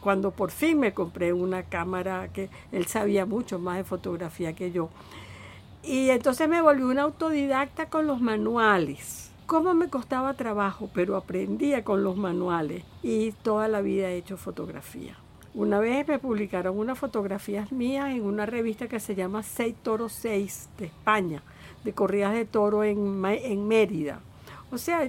[0.00, 4.72] Cuando por fin me compré una cámara que él sabía mucho más de fotografía que
[4.72, 4.90] yo.
[5.84, 11.84] Y entonces me volví una autodidacta con los manuales cómo me costaba trabajo, pero aprendía
[11.84, 15.16] con los manuales y toda la vida he hecho fotografía.
[15.54, 20.08] Una vez me publicaron unas fotografías mías en una revista que se llama Seis Toro
[20.08, 21.42] 6 de España,
[21.84, 24.20] de corridas de toro en, en Mérida.
[24.72, 25.08] O sea,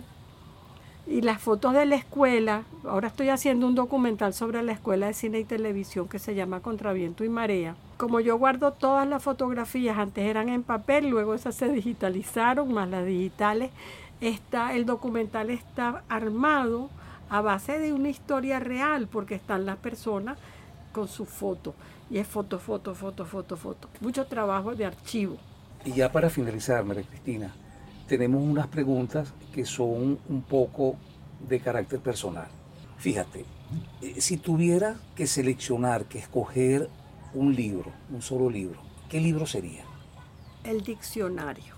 [1.07, 5.13] y las fotos de la escuela, ahora estoy haciendo un documental sobre la escuela de
[5.13, 7.75] cine y televisión que se llama Contraviento y Marea.
[7.97, 12.89] Como yo guardo todas las fotografías, antes eran en papel, luego esas se digitalizaron, más
[12.89, 13.69] las digitales,
[14.21, 16.89] está, el documental está armado
[17.29, 20.37] a base de una historia real, porque están las personas
[20.91, 21.73] con su foto.
[22.09, 23.89] Y es foto, foto, foto, foto, foto.
[23.99, 25.37] Mucho trabajo de archivo.
[25.83, 27.53] Y ya para finalizar, María Cristina,
[28.07, 30.95] tenemos unas preguntas que son un poco
[31.47, 32.47] de carácter personal.
[32.97, 33.45] Fíjate,
[34.01, 36.89] eh, si tuviera que seleccionar, que escoger
[37.33, 39.83] un libro, un solo libro, ¿qué libro sería?
[40.63, 41.75] El diccionario.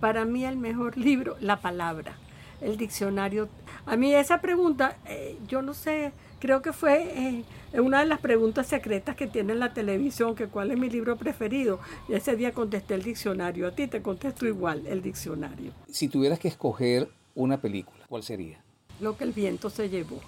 [0.00, 2.16] Para mí el mejor libro, la palabra,
[2.60, 3.48] el diccionario.
[3.86, 8.20] A mí esa pregunta, eh, yo no sé, creo que fue eh, una de las
[8.20, 11.80] preguntas secretas que tiene la televisión, que cuál es mi libro preferido.
[12.08, 13.66] Y ese día contesté el diccionario.
[13.66, 15.72] A ti te contesto igual, el diccionario.
[15.90, 18.60] Si tuvieras que escoger una película, ¿cuál sería?
[19.00, 20.20] Lo que el viento se llevó.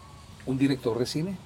[0.47, 1.37] ¿Un director de cine?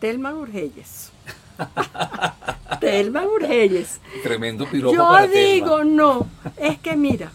[0.00, 1.10] Telma Urgelles.
[2.80, 4.00] Telma Urgelles.
[4.22, 7.32] Tremendo piropo Yo digo, no, es que mira,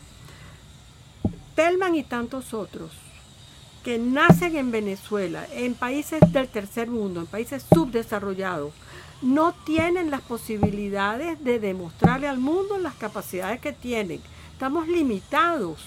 [1.55, 2.91] Telman y tantos otros
[3.83, 8.73] que nacen en Venezuela, en países del tercer mundo, en países subdesarrollados,
[9.21, 14.21] no tienen las posibilidades de demostrarle al mundo las capacidades que tienen.
[14.53, 15.83] Estamos limitados.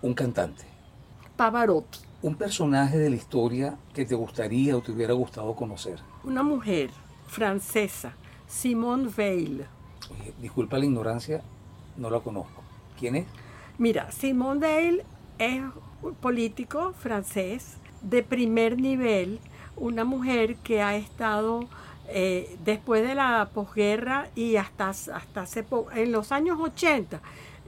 [0.00, 0.64] Un cantante.
[1.36, 1.98] Pavarotti.
[2.22, 5.98] Un personaje de la historia que te gustaría o te hubiera gustado conocer.
[6.22, 6.90] Una mujer
[7.26, 8.12] francesa,
[8.46, 9.64] Simone Veil.
[10.40, 11.42] disculpa la ignorancia,
[11.96, 12.62] no la conozco.
[12.98, 13.26] ¿Quién es?
[13.78, 15.02] Mira, Simone Veil
[15.38, 15.62] es
[16.02, 19.40] un político francés de primer nivel,
[19.76, 21.68] una mujer que ha estado
[22.08, 25.64] eh, después de la posguerra y hasta, hasta hace
[25.94, 27.20] en los años 80.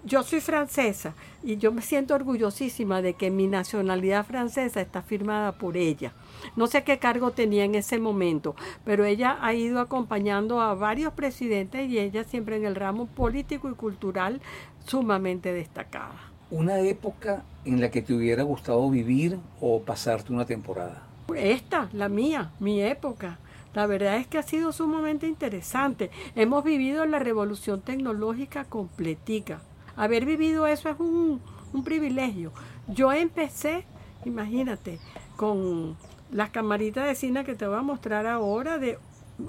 [0.07, 5.53] Yo soy francesa y yo me siento orgullosísima de que mi nacionalidad francesa está firmada
[5.53, 6.13] por ella.
[6.57, 11.15] No sé qué cargo tenía en ese momento, pero ella ha ido acompañando a varios
[11.15, 14.43] presidentes y ella siempre en el ramo político y cultural
[14.85, 16.15] sumamente destacada.
[16.51, 21.03] ¿Una época en la que te hubiera gustado vivir o pasarte una temporada?
[21.35, 23.39] Esta, la mía, mi época.
[23.75, 26.11] La verdad es que ha sido sumamente interesante.
[26.37, 29.61] Hemos vivido la revolución tecnológica completica.
[29.97, 31.41] Haber vivido eso es un,
[31.73, 32.53] un privilegio.
[32.87, 33.85] Yo empecé,
[34.25, 35.01] imagínate,
[35.37, 35.97] con
[36.31, 38.99] las camaritas de cine que te voy a mostrar ahora de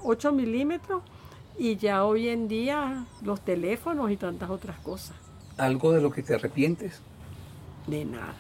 [0.04, 1.04] 8 milímetros
[1.58, 5.25] y ya hoy en día los teléfonos y tantas otras cosas.
[5.58, 7.00] ¿Algo de lo que te arrepientes?
[7.88, 8.36] De nada.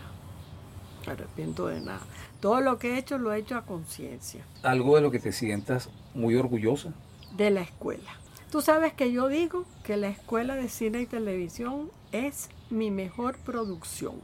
[1.05, 2.01] Me arrepiento de nada.
[2.41, 4.43] Todo lo que he hecho lo he hecho a conciencia.
[4.63, 6.93] ¿Algo de lo que te sientas muy orgullosa?
[7.37, 8.11] De la escuela.
[8.51, 13.37] Tú sabes que yo digo que la escuela de cine y televisión es mi mejor
[13.37, 14.15] producción.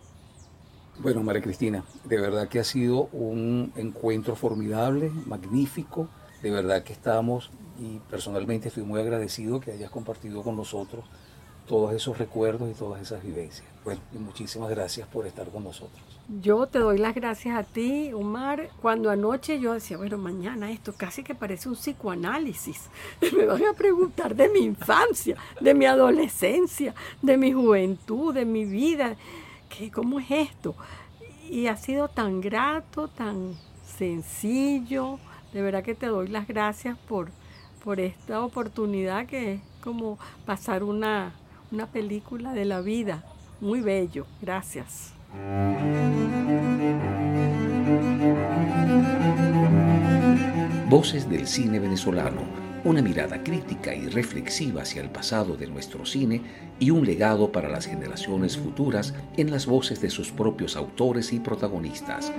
[1.00, 6.10] Bueno, María Cristina, de verdad que ha sido un encuentro formidable, magnífico.
[6.42, 11.06] De verdad que estamos y personalmente estoy muy agradecido que hayas compartido con nosotros
[11.72, 13.66] todos esos recuerdos y todas esas vivencias.
[13.86, 16.02] Bueno, y muchísimas gracias por estar con nosotros.
[16.42, 18.70] Yo te doy las gracias a ti, Omar.
[18.82, 22.90] Cuando anoche yo decía, bueno, mañana esto casi que parece un psicoanálisis.
[23.38, 28.66] Me van a preguntar de mi infancia, de mi adolescencia, de mi juventud, de mi
[28.66, 29.16] vida.
[29.70, 30.76] ¿Qué, ¿Cómo es esto?
[31.50, 33.56] Y ha sido tan grato, tan
[33.98, 35.20] sencillo.
[35.54, 37.30] De verdad que te doy las gracias por,
[37.82, 41.34] por esta oportunidad que es como pasar una,
[41.72, 43.24] una película de la vida.
[43.60, 44.26] Muy bello.
[44.42, 45.14] Gracias.
[50.90, 52.42] Voces del cine venezolano,
[52.84, 56.42] una mirada crítica y reflexiva hacia el pasado de nuestro cine
[56.80, 61.40] y un legado para las generaciones futuras en las voces de sus propios autores y
[61.40, 62.34] protagonistas.